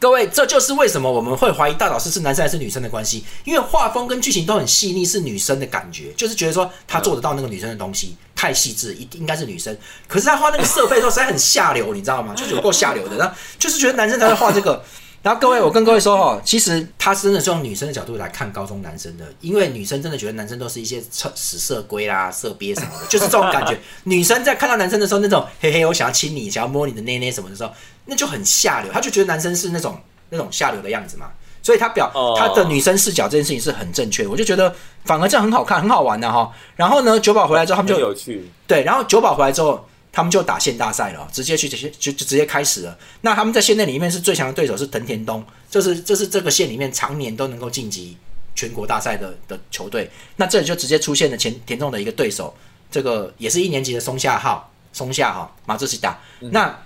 [0.00, 9.76] 各位，这就是为什么我们会怀疑大导师是男生还是女生的关系，因为画风跟剧情都很细腻，是女生的感觉，就是觉得说他做得到那个女生的东西，太细致，一应该是女生。
[10.08, 12.34] 可是他画那个设备的时候实在很下流，你知道吗？
[12.34, 14.82] 就是有够下流的，然后就是觉得男生才会画这个。
[15.22, 23.78] 然后各位，我跟各位说哦，其实他真的是用女生的角度来看高中男生的，因为女生真的觉得男生都是一些臭死色龟啦、色鳖什么的，就是这种感觉。
[24.04, 27.70] 女生在看到男生的时候，那种嘿嘿，我想要亲你，想要摸你的内内什么的时候，
[28.06, 31.30] 那就很下流，他就觉得男生是那种那种下流的样子嘛。
[31.62, 36.50] 所以他表哦他的女生视角这件事情是很正确的，我就觉得反而这样很好看，很好玩的哈。
[36.76, 42.98] 然后呢，九宝回来之后，他们就有趣，对，然后九宝回来之后，他们就打县大赛了，直接去直接就就直接开始了。
[43.20, 48.16] 那他们在县内里面是最强的对手是藤田东，这是这是这个县里面常年都能够晋级
[48.54, 50.10] 全国大赛的的球队。
[50.36, 52.54] 那这里就直接出现了前田中的一个对手，
[52.90, 56.18] 这个也是一年级的松下号，松下哈马自西达。
[56.40, 56.76] 那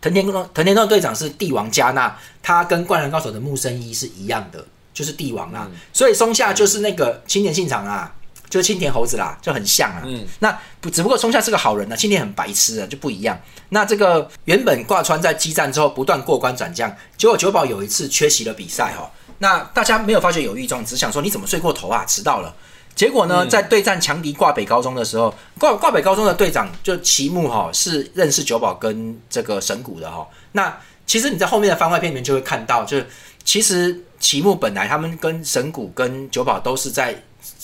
[0.00, 5.68] 藤田东藤田东队长是帝王加纳，他跟灌篮高手的木生一是一样的，就是帝王啦。
[5.92, 8.14] 所以松下就是那个青年信长啊，
[8.52, 10.02] 就是青田猴子啦，就很像啊。
[10.04, 13.40] 嗯，那不只不过松下是个好人呢、青田很白痴啊，就不一样。
[13.70, 22.54] 那这个原本挂川在激战之后不断过关斩将，结果九保有一次缺席了比赛哈、那大家没有发觉有异状，只想说你怎么睡过头啊，迟到了。
[22.94, 30.28] 结果呢，嗯在对战强敌挂北高中的时候，挂挂北高中的队长就齐木哈是认识九保跟这个神谷的哈。
[30.52, 33.06] 那其实你在后面的番外篇里面就会看到，就是
[33.42, 37.16] 其实齐木本来他们跟神谷跟九保都是在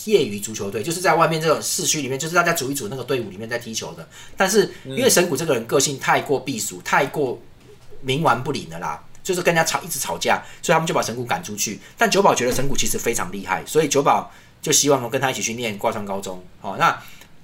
[0.09, 4.09] 业余足球队，就是在外面这种市区里面，就是大家组一组那个队伍里面在踢球的。
[4.37, 7.41] 但是因为神谷这个人个性太过避暑，太过
[8.05, 9.03] 冥顽不灵的啦。
[9.21, 11.79] 就是跟人家吵，一直吵架，所以他们就把神谷赶出去。
[11.99, 16.43] 但九保觉得神谷其实非常厉害，所以九保就希望能跟他一起去念挂川高中。
[16.63, 16.99] 哦，那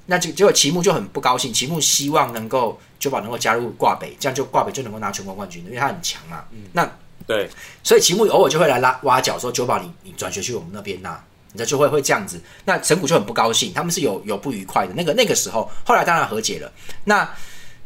[0.06, 6.44] 那就结果齐木就很不高兴，齐木希望能够九保能够加入挂北，这样就挂北就能够拿全国冠军，因为他很强嘛。
[6.72, 6.90] 那
[7.26, 7.50] 对，
[7.82, 11.22] 所以齐木偶尔就会来拉挖角，说九保你你转学去我们那边呐、
[11.54, 12.38] 你这就会会这样子。
[12.66, 14.92] 那神谷就很不高兴，他们是有有不愉快的。
[14.92, 16.70] 那个那个时候，后来当然和解了。
[17.04, 17.26] 那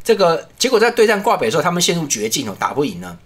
[0.03, 3.19] 这个结果在对战挂北的时候，他们陷入绝境哦，打不赢呢，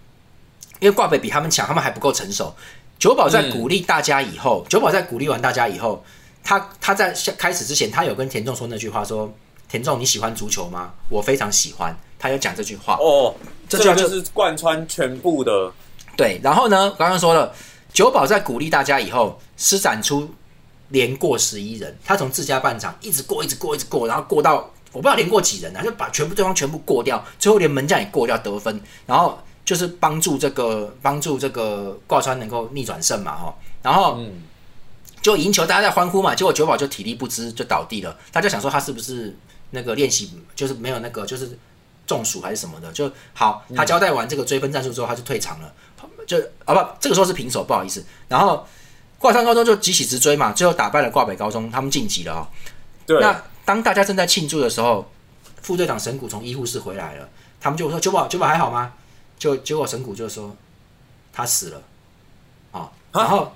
[0.80, 2.52] 因为挂北比他们强，他们还不够成熟。
[2.98, 6.04] 九保在鼓励大家以后，九保在鼓励完大家以后，
[6.42, 9.32] 他他在下开始之前，他有跟田仲说那句话说
[9.68, 10.92] ：“田仲，你喜欢足球吗？
[11.08, 12.96] 我非常喜欢。”他有讲这句话。
[13.00, 13.34] 哦，
[13.68, 15.72] 这句话就是贯穿全部的，
[16.16, 17.52] 对，然后呢，刚刚说了，
[17.92, 20.30] 久保在鼓励大家以后，施展出
[20.88, 34.42] 连过十一人，他从自家半场一直过，一直过，一直过，然后过到我不知道连过几人啊，就把全部对方全部过掉，最后连门将也过掉得分，然后就是帮助这个帮助这个挂川能够逆转胜嘛，哈，然后嗯，
[35.20, 39.36] 就赢球，大家在欢呼嘛，结果九保就体力不支就倒地了，大家想说他是不是
[39.70, 41.58] 那个练习就是没有那个就是
[42.06, 45.72] 中暑还是什么的，就好，他交代完这个追分战术之后，他就退场了，
[46.32, 48.66] 就啊不，这个时候是平手，不好意思，然后
[49.18, 52.48] 挂上高中就急起直追嘛，最后打败了挂北高中，他们晋级了哦。
[53.06, 55.10] 对，那当大家正在庆祝的时候，
[55.60, 57.28] 副队长神谷从医护室回来了，
[57.60, 58.92] 他们就说：“九宝，九宝还好吗？”
[59.38, 60.56] 就结果神谷就说
[61.32, 61.82] ：“他死了。”
[62.72, 63.54] 啊，然后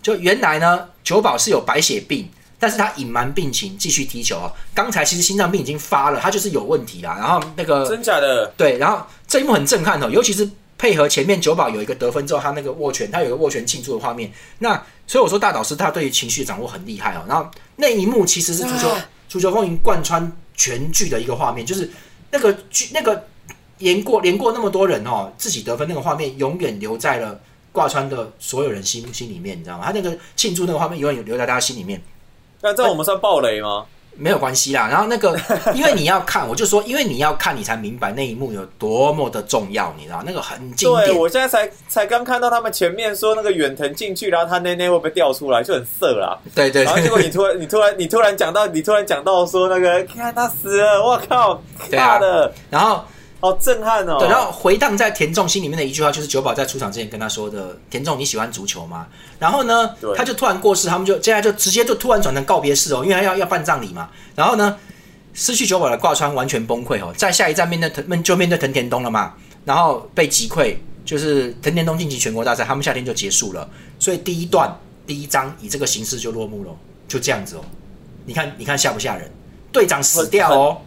[0.00, 4.50] 就原来呢，九宝是有白血病，但是他隐瞒病情，继续踢球哦。
[4.72, 7.16] 刚才其实心脏病已经发了，他就是有问题啦。
[7.18, 10.48] 然后那个真假的，对，然后这一幕很震撼哦，尤其是
[10.84, 14.30] 配合前面九保有一个得分之后，他那个握拳，他有一个握拳庆祝的画面。
[14.58, 14.74] 那
[15.06, 17.24] 所以我说大导师他对于情绪掌握很厉害哦。
[17.26, 21.90] 然后那一幕其实是足球啊足球风云贯穿全剧的一个画面，就是
[22.30, 23.26] 那个剧那个
[23.78, 27.40] 连过连过那么多人哦，自己得分那个画面永远留在了
[27.72, 29.86] 挂川的所有人心心里面，你知道吗？
[29.86, 31.98] 他那个庆祝那个画面永远留在大家心里面。
[32.60, 33.86] 那这样我们算暴雷吗？
[34.16, 35.36] 没有关系啦，然后那个，
[35.74, 46.38] 因为你要看，我就说，因为你要看，你才明白那一幕有多么的重要，你知道，那个很经对，我现在才才刚看到他们前面说那个远藤进去，然后他内内会不会掉出来，就很色啦。
[46.54, 52.52] 对对然后结果，你突然你突然你突然讲到你突然讲到说那个看他死了，我靠，大的。
[52.70, 53.04] 然后
[53.44, 54.16] 好震撼哦。
[54.18, 59.06] 对，然后回荡在田中心里面的一句话就是九保在出场之前跟他说的：“田中，你喜欢足球吗？”
[59.38, 64.08] 然后呢，他就突然过世，他们就接下来就直接就突然转成告别式哦，因为他要要办葬礼嘛。
[64.34, 64.78] 然后呢，
[65.34, 69.34] 失去九保的挂川完全崩溃哦，在下一站面对藤面就面对藤田东了嘛，
[69.66, 74.74] 然后被击溃，就是藤田东晋级全国大赛，他们夏天就结束了，所以第一段
[75.06, 76.70] 第一章以这个形式就落幕了，
[77.06, 77.64] 就这样子哦。
[78.24, 79.30] 你看，你看吓不吓人？
[79.70, 80.80] 队长死掉哦，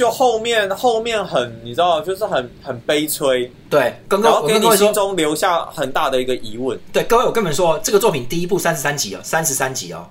[0.00, 6.80] 就后面后面很你知道，就是很很悲催，对，刚刚然后给你心，中留下很大的一个疑问。
[6.90, 10.08] 对各位，我跟你们说，这个作品第一部三十三集哦，三十三集哦，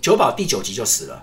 [0.00, 1.22] 九保第九集就死了，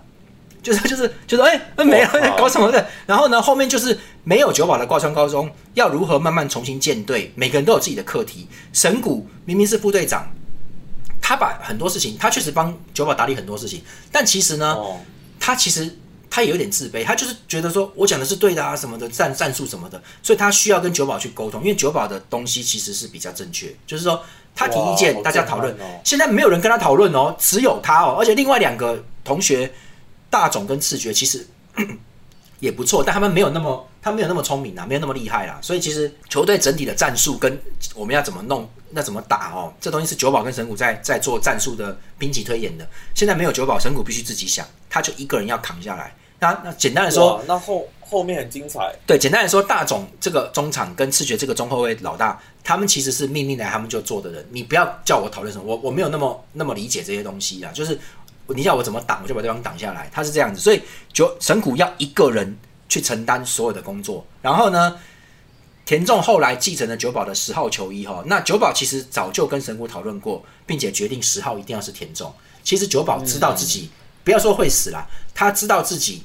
[0.62, 8.48] 就是就是就是哎、没了哇搞什么的，然后呢后面就是没有九保的挂川高中要如何慢慢重新建队，每个人都有自己的课题。
[8.74, 10.32] 神谷明明是副队长，
[11.20, 13.82] 他把很多事情，他确实帮九保打理很多事情，
[14.12, 14.98] 但其实呢，哦，
[15.40, 15.98] 他其实
[16.30, 24.22] 他也有点自卑，他就是觉得说我讲的是对的啊，什么的战战术什么的，所以他需要跟九保去沟通，因为九保的东西其实是比较正确，就是说
[24.56, 26.00] 他提意见，大家讨论哦。
[26.04, 29.72] 现在没有人跟他讨论哦，只有他哦，而且另外两个同学
[30.30, 31.48] 大总跟次爵其实
[32.60, 37.60] 也不错，但他们没有那么他没有那么聪明啊，没有那么厉害啦，所以其实球队整体的战术跟
[37.96, 42.88] 我们要怎么弄，那怎么打哦，这东西是九保跟神谷在在做战术的兵棋推演的。
[43.14, 46.14] 现在没有九保，神谷必须自己想，他就一个人要扛下来。
[46.40, 48.96] 那那简单的说，那后后面很精彩。
[49.08, 54.48] 对，简单来说，大总这个中场跟赤爵这个中后卫老大，他们其实是命令来他们就做的人。
[54.52, 57.72] 你不要叫我讨论什么，我我没有那么那么理解这些东西啊。
[57.74, 57.98] 就是
[58.50, 60.08] 你叫我怎么挡，我就把对方挡下来。
[60.14, 60.82] 他是这样子，所以
[61.12, 62.56] 九神谷要一个人
[62.88, 64.24] 去承担所有的工作。
[64.40, 64.96] 然后呢，
[65.88, 68.22] 田中后来继承了九保的十号球衣哈。
[68.26, 72.32] 那九保其实早就跟神谷讨论过，并且决定十号一定要是田中。
[72.62, 73.90] 其实九保知道自己
[74.26, 76.22] 不要说会死啦，他知道自己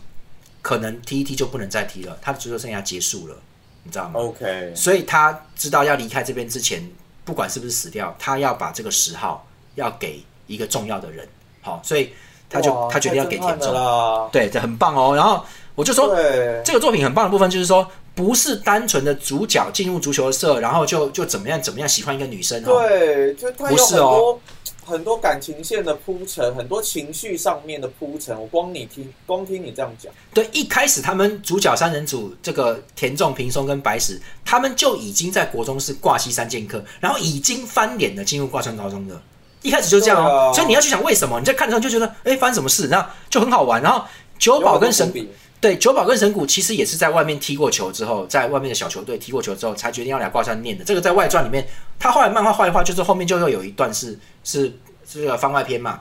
[0.60, 3.36] 可能踢一踢就不能再踢了，他的足球生涯结束了，
[3.84, 6.84] 你知道吗？OK，所以他知道要离开这边之前，
[7.24, 9.46] 不管是不是死掉，他要把这个十号
[9.76, 11.28] 要给一个重要的人，
[11.60, 12.12] 好，所以
[12.50, 14.28] 他就他决定要给田中。
[14.32, 15.14] 对，这很棒哦。
[15.14, 15.44] 然后
[15.76, 24.40] 我就说，对，这个作品很棒的部分就是说，不是单纯的主角进入足球社，然后就就怎么样怎么样喜欢一个女生哦，对，就他有不是哦很多、
[24.84, 28.38] 很多感情线的铺陈，很多情绪上面的铺陈。
[28.38, 39.20] 我光你听，光听你这样讲，对，一开始他们主角三人组这个田仲、平松跟白石，他们就已经在国中是挂西三剑客，然后已经翻脸了，进入挂川高中的。
[39.62, 41.38] 一开始就这样哦，啊所以你要去想为什么？
[41.38, 42.88] 你在看的时候就觉得，哎，发生什么事？
[42.88, 43.80] 然后就很好玩。
[43.80, 44.04] 然后
[44.36, 45.30] 九保跟神笔
[45.62, 50.84] 对九保跟神谷其实也是在外面踢过球之后，在外面的小球队踢过球之后，才决定要来挂山念的。
[50.84, 51.64] 这个在外传里面，
[52.00, 54.76] 他后来漫画画一画，就是后面就会有一段是是
[55.08, 56.00] 这个番外篇嘛，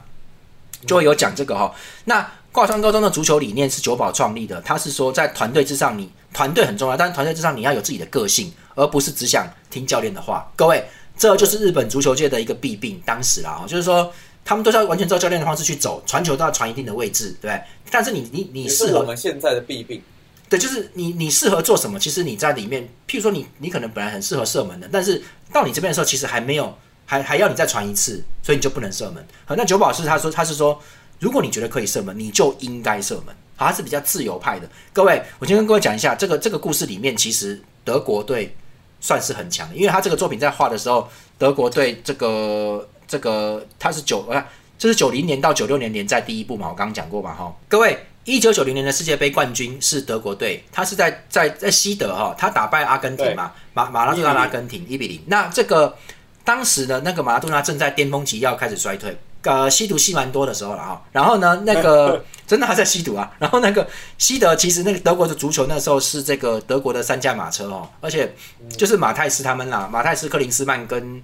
[0.88, 1.72] 就会有讲这个哈、
[2.06, 10.52] 那挂川高中的足球理念是九保创立的，他是说在团队之上你，团队很重要，但是团队之上你要有自己的个性，而不是只想听教练的话。
[10.56, 10.84] 各位，
[11.16, 14.12] 这就是日本足球界的一个弊病，当时啦，就是说
[14.44, 17.62] 他们都是要完全照教练的方式去走，传球都要传一定的位置，对不对？
[17.90, 20.02] 但是你你你适合我们现在的弊病。
[20.50, 21.98] 对，就是你你适合做什么？
[21.98, 25.22] 其实你在里面，譬如说你你可能本来很适合射门的，但是
[25.54, 29.26] 到你这边的时候，其实还没有，还还要你再传一次，所以你就不能射门。
[29.46, 30.78] 好，那九保是他说他是说，
[31.20, 33.34] 如果你觉得可以射门，你就应该射门。
[33.56, 34.68] 好，他是比较自由派的。
[34.92, 38.54] 各位，我先跟各位讲一下，这个这个故事里面，其实德国队
[39.00, 44.48] 算是很强的，因为他这个作品在画的时候，德国队这个这个他是九啊，
[44.80, 47.98] 这是九零年到九六年连在第一部嘛，我刚刚讲过嘛，哈，各位。
[48.24, 55.20] 一九九零年的世界杯冠军是德国队，他是在在在西德哈、他打败阿根廷嘛，马马拉多纳的阿根廷一比零。
[55.26, 55.98] 那这个
[56.46, 61.04] 当时的那个马拉多纳正在巅峰期，要开始衰退，呃，吸毒吸蛮多的时候了哈。
[61.12, 63.32] 然后呢，那个 真的还在吸毒啊。
[63.40, 63.88] 然后那个
[64.20, 68.32] 西德其实那个德国的足球那时候是这个德国的三驾马车哦，而且
[68.78, 71.20] 就是马泰斯他们啦，马泰斯、克林斯曼跟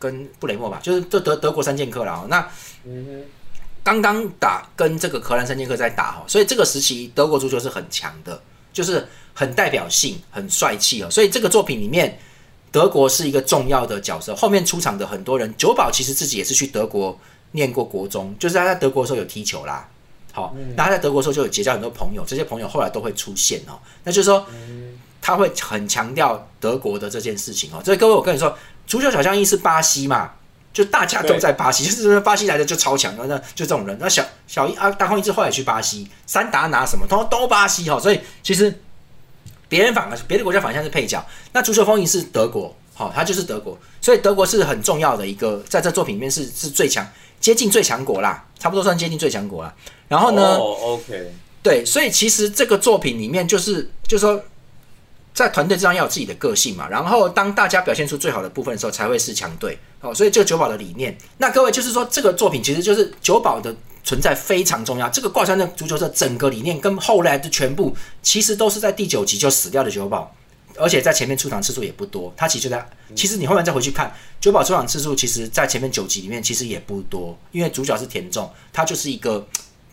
[0.00, 2.14] 跟布雷默吧，就是这德德国三剑客啦。
[2.14, 2.44] 哦那
[2.84, 3.22] 嗯，
[3.84, 8.42] 刚刚打跟这个荷兰三剑客在打哈，所以这个时期德国足球是很强的，
[8.72, 11.10] 就是很代表性、很帅气哦。
[11.10, 12.18] 所以这个作品里面，
[12.72, 14.34] 德国是一个重要的角色。
[14.34, 17.18] 后面出场的很多人，久保其实自己也是去德国
[17.52, 19.88] 念过国中，就是他在德国的时候有踢球啦。
[20.32, 23.76] 好，那他在德国的时候就有结交很多朋友，这些朋友后来都会出现哦。
[24.04, 24.46] 那就是说，
[25.20, 27.82] 他会很强调德国的这件事情哦。
[27.84, 28.56] 所以各位，我跟你说，
[28.90, 30.32] 足球小将一是巴西嘛，
[30.72, 33.96] 就大家都在巴西， 就是巴西来的就超强，那就这种人。
[34.00, 38.82] 那小小一啊，大空一之后也去巴西，三达拿什么，都都巴西哈、所以其实
[39.68, 41.24] 别人反而别的国家反而像是配角。
[41.52, 47.06] 那足球风云是德国，好、他就是德国，所以德国是很重要的一个，在这作品里面是是最强，
[47.38, 49.72] 接近最强国啦，差不多算接近最强国啦。
[50.08, 51.32] 然后呢，哦，OK，
[51.62, 54.42] 对，所以其实这个作品里面就是就是说，
[55.32, 59.78] 在团队之上要有自己的个性嘛，然后当大家表现出最好的部分的时候，才会是强队。
[60.00, 65.08] 哦，所以这个九保的理念，那各位就是说，这个作品其实就是九保的存在非常重要。
[65.10, 70.34] 这个挂山的足球的整个理念跟后来的全部，其实都是在第九集就死掉的九保。
[70.76, 74.10] 而且在前面出场次数也不多，他其实就在，其实你后面再回去看
[74.40, 79.46] 九保出场次数，其实在前面九集里面其实也不多，因为主角是田中，他就是一个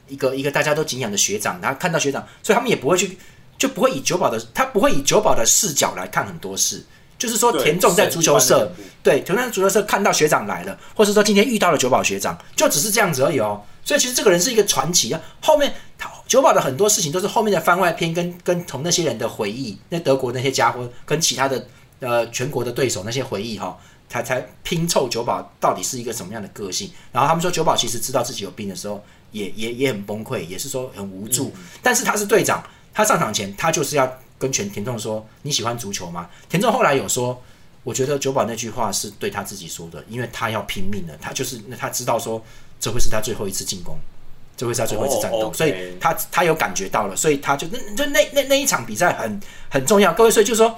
[0.07, 3.17] 一个一个大家都敬仰的学长，他看到学长，所以他们也不会去，
[3.57, 6.83] 就不会以九保的，他不会以九保的视角来看很多事。
[7.17, 13.59] 就是说，田仲在足球社对田仲在足球社看到学长来了，或是说今天遇到了九保学长，就只是这样子而已哦。
[13.83, 15.19] 所以其实这个人是一个传奇啊。
[15.41, 21.67] 后面他九保的很多事情都是后面的番外篇跟跟同那些人的回忆，那德国那些家伙跟其他的
[22.01, 23.75] 呃全国的对手那些回忆哈、
[24.07, 26.91] 才才拼凑九保到底是一个什么样的个性。
[27.11, 31.51] 然后他们说九保其实知道自己有病的时候，也也也很崩溃，也是说很无助。
[31.81, 32.63] 但是他是队长，
[32.97, 37.41] 他上场前他就是要跟全田中说：“你喜欢足球吗？”田中后来有说。
[37.83, 42.43] 我觉得久保那句话是对他自己说的，因为他要拼命了，他就是他知道说
[42.81, 43.97] 这会是他最后一次进攻，
[44.57, 49.39] 这会是他最后一次战斗，所以他他有感觉到了，所以他就那就那那那一场比赛很
[49.69, 50.77] 很重要，各位，所以就是说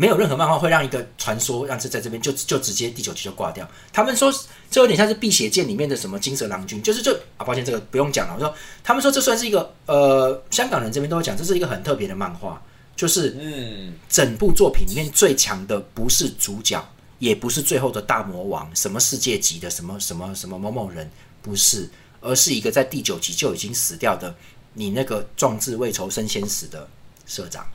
[0.00, 3.68] 没有任何漫画会让一个传说让这在这边就就直接第九集就挂掉。
[3.92, 4.32] 他们说
[4.70, 8.32] 这有点像是《碧血剑》里面的什么金蛇郎君，就是就啊，抱歉，这个不用讲了。
[8.32, 12.58] 我说他们说这算是一个呃，香港人这边都会讲，这是一个很特别的漫画，
[12.96, 16.82] 就是嗯，整部作品里面最强的不是主角，
[17.18, 21.10] 也不是最后的大魔王，什么世界级的什么什么什么某某人，
[21.42, 21.86] 不是，
[22.22, 24.34] 而是一个在第九集就已经死掉的
[24.72, 26.88] 你那个壮志未酬身先死的
[27.26, 27.66] 社长。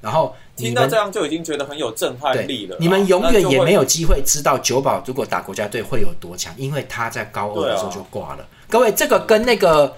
[0.00, 2.80] 然后听到这样就已经觉得很有震撼力了对，。
[2.80, 3.84] 你们永远也没有。
[3.86, 8.46] 机会知道九保如果打国家队会有多强，因为他在高二的时候就挂了。
[8.68, 9.96] 各位，这个跟那个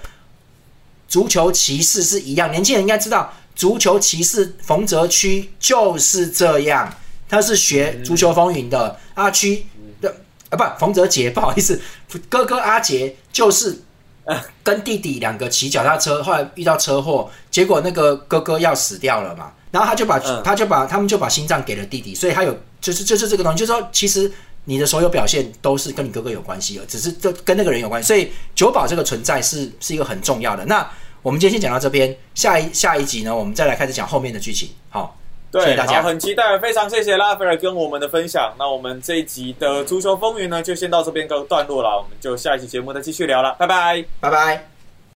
[1.08, 6.94] 足球骑士是一样，年轻人应该知道，足球骑士冯泽区就是这样，
[7.28, 9.66] 他是学足球风云的阿区
[10.02, 10.14] 的
[10.50, 11.80] 啊，不，冯泽杰，不好意思，
[12.28, 13.82] 哥哥阿杰就是
[14.62, 24.30] 跟弟弟两个骑脚踏车，后来遇到车祸，结果那个哥哥要死掉了嘛，然后他就把、嗯他就把他们就把心脏给了弟弟，所以他有就是就是这个东西，就是说其实
[24.64, 30.64] 你的所有表现都是跟你哥哥有关系的，只是这跟那个人有关系，所以九保这个存在是是一个很重要的。
[30.66, 30.88] 那
[31.22, 34.70] 我们今天先讲到这边，下一下一集呢，我们再来开始讲后面的剧情。
[34.88, 35.16] 好，
[35.52, 38.54] 谢谢，大家好，很期待，非常谢谢拉斐尔跟我们的分享。
[38.58, 44.04] 那我们这一集的足球风云呢，就先到这边告段落了，我们就下一期节目再继续聊了，拜拜。
[44.20, 44.77] 拜拜。